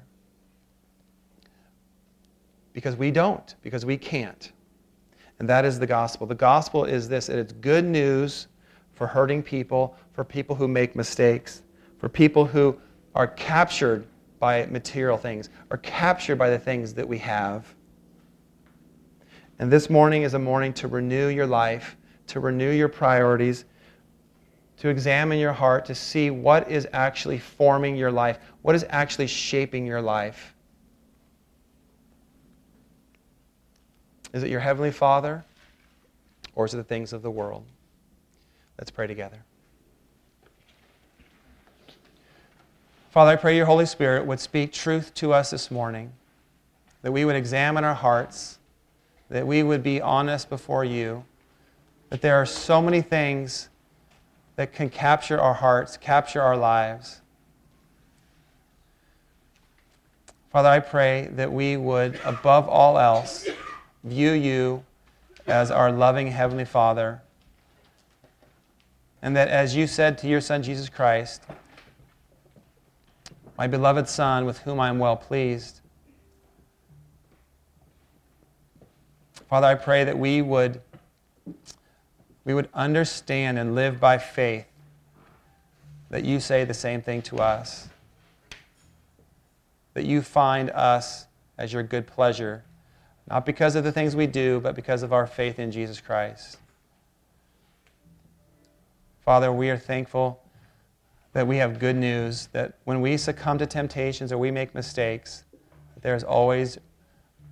Because 2.74 2.96
we 2.96 3.12
don't, 3.12 3.56
because 3.62 3.86
we 3.86 3.98
can't. 3.98 4.52
And 5.40 5.50
that 5.50 5.66
is 5.66 5.80
the 5.80 5.88
gospel. 5.88 6.28
The 6.28 6.36
gospel 6.36 6.86
is 6.86 7.10
this 7.10 7.28
it's 7.28 7.54
good 7.54 7.86
news 7.86 8.48
for 8.94 9.08
hurting 9.08 9.42
people, 9.42 9.96
for 10.14 10.24
people 10.24 10.56
who 10.56 10.68
make 10.68 10.96
mistakes, 10.96 11.64
for 11.98 12.08
people 12.08 12.46
who 12.46 12.78
are 13.16 13.28
captured 13.28 14.08
by 14.40 14.66
material 14.68 15.18
things, 15.18 15.50
are 15.70 15.78
captured 15.78 16.38
by 16.38 16.50
the 16.50 16.60
things 16.60 16.94
that 16.96 17.08
we 17.08 17.18
have. 17.20 17.74
And 19.60 19.72
this 19.72 19.90
morning 19.90 20.24
is 20.24 20.34
a 20.34 20.40
morning 20.40 20.74
to 20.74 20.88
renew 20.88 21.28
your 21.28 21.46
life, 21.46 21.96
to 22.28 22.40
renew 22.40 22.72
your 22.72 22.90
priorities, 22.90 23.66
to 24.78 24.90
examine 24.90 25.38
your 25.38 25.54
heart, 25.54 25.86
to 25.86 25.94
see 25.94 26.32
what 26.32 26.72
is 26.72 26.88
actually 26.94 27.38
forming 27.38 27.96
your 27.96 28.12
life, 28.12 28.40
what 28.64 28.74
is 28.74 28.84
actually 28.90 29.28
shaping 29.28 29.86
your 29.86 30.02
life. 30.02 30.56
Is 34.34 34.42
it 34.44 34.50
your 34.50 34.62
Heavenly 34.62 34.92
Father 34.92 35.44
or 36.56 36.66
is 36.66 36.74
it 36.74 36.78
the 36.78 36.84
things 36.84 37.14
of 37.14 37.22
the 37.22 37.30
world? 37.30 37.66
Let's 38.80 38.90
pray 38.90 39.06
together. 39.06 39.44
Father, 43.12 43.32
I 43.32 43.36
pray 43.36 43.58
your 43.58 43.66
Holy 43.66 43.86
Spirit 43.86 44.26
would 44.26 44.40
speak 44.40 44.72
truth 44.72 45.14
to 45.16 45.34
us 45.34 45.50
this 45.50 45.70
morning, 45.70 46.14
that 47.02 47.12
we 47.12 47.26
would 47.26 47.36
examine 47.36 47.84
our 47.84 47.94
hearts, 47.94 48.58
that 49.30 49.46
we 49.46 49.64
would 49.64 49.84
be 49.84 50.00
honest 50.00 50.50
before 50.50 50.86
you, 50.86 51.26
that 52.10 52.22
there 52.22 52.38
are 52.38 52.46
so 52.46 52.82
many 52.82 53.02
things 53.02 53.68
that 54.56 54.72
can 54.72 54.90
capture 54.90 55.38
our 55.38 55.56
hearts, 55.56 55.98
capture 55.98 56.42
our 56.42 56.56
lives. 56.56 57.20
Father, 60.50 60.70
I 60.70 60.80
pray 60.80 61.30
that 61.34 61.52
we 61.52 61.76
would, 61.76 62.18
above 62.24 62.70
all 62.70 62.98
else, 62.98 63.46
view 64.06 64.32
you 64.32 64.86
as 65.48 65.70
our 65.70 65.92
loving 65.92 66.28
Heavenly 66.28 66.64
Father. 66.64 67.22
And 69.22 69.36
that 69.36 69.50
as 69.50 69.76
you 69.76 69.86
said 69.86 70.18
to 70.20 70.30
your 70.30 70.40
Son, 70.40 70.64
Jesus 70.64 70.88
Christ, 70.88 71.42
my 73.58 73.68
beloved 73.68 74.08
Son, 74.08 74.46
with 74.46 74.60
whom 74.60 74.80
I 74.80 74.90
am 74.90 75.00
well 75.00 75.16
pleased. 75.16 75.82
Father, 79.50 79.68
I 79.68 79.76
pray 79.76 80.04
that 80.04 80.18
we 80.18 80.42
would, 80.42 80.82
we 82.46 82.54
would 82.54 82.70
understand 82.74 83.60
and 83.60 83.76
live 83.76 84.00
by 84.00 84.18
faith 84.18 84.66
that 86.10 86.24
you 86.24 86.40
say 86.40 86.64
the 86.64 86.74
same 86.74 87.02
thing 87.02 87.22
to 87.24 87.40
us. 87.40 87.90
That 89.94 90.06
you 90.06 90.22
find 90.22 90.70
us 90.72 91.26
as 91.58 91.74
your 91.74 91.84
good 91.84 92.08
pleasure 92.08 92.64
not 93.32 93.46
because 93.46 93.76
of 93.76 93.86
the 93.86 93.94
things 93.94 94.14
we 94.14 94.28
do, 94.28 94.60
but 94.60 94.76
because 94.76 95.04
of 95.04 95.14
our 95.14 95.26
faith 95.26 95.58
in 95.58 95.72
Jesus 95.72 96.02
Christ. 96.02 96.58
Father, 99.24 99.54
we 99.54 99.70
are 99.70 99.78
thankful 99.78 100.44
that 101.34 101.48
we 101.48 101.58
have 101.58 101.80
good 101.80 101.96
news, 101.96 102.48
that 102.52 102.78
when 102.84 103.02
we 103.02 103.18
succumb 103.18 103.58
to 103.58 103.66
temptations 103.66 104.32
or 104.32 104.38
we 104.38 104.52
make 104.52 104.76
mistakes, 104.76 105.44
there 106.02 106.16
is 106.16 106.24
always 106.24 106.78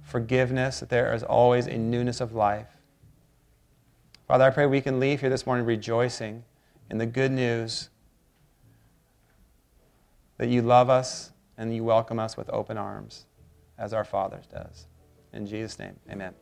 forgiveness, 0.03 0.79
that 0.79 0.89
there 0.89 1.13
is 1.13 1.23
always 1.23 1.67
a 1.67 1.77
newness 1.77 2.19
of 2.19 2.33
life. 2.33 2.67
Father, 4.27 4.45
I 4.45 4.49
pray 4.49 4.65
we 4.65 4.81
can 4.81 4.99
leave 4.99 5.21
here 5.21 5.29
this 5.29 5.45
morning 5.45 5.65
rejoicing 5.65 6.43
in 6.89 6.97
the 6.97 7.05
good 7.05 7.31
news 7.31 7.89
that 10.37 10.49
you 10.49 10.61
love 10.61 10.89
us 10.89 11.31
and 11.57 11.73
you 11.75 11.83
welcome 11.83 12.19
us 12.19 12.37
with 12.37 12.49
open 12.51 12.77
arms, 12.77 13.25
as 13.77 13.93
our 13.93 14.05
Father 14.05 14.41
does. 14.51 14.87
In 15.33 15.45
Jesus' 15.45 15.77
name, 15.77 15.95
amen. 16.09 16.33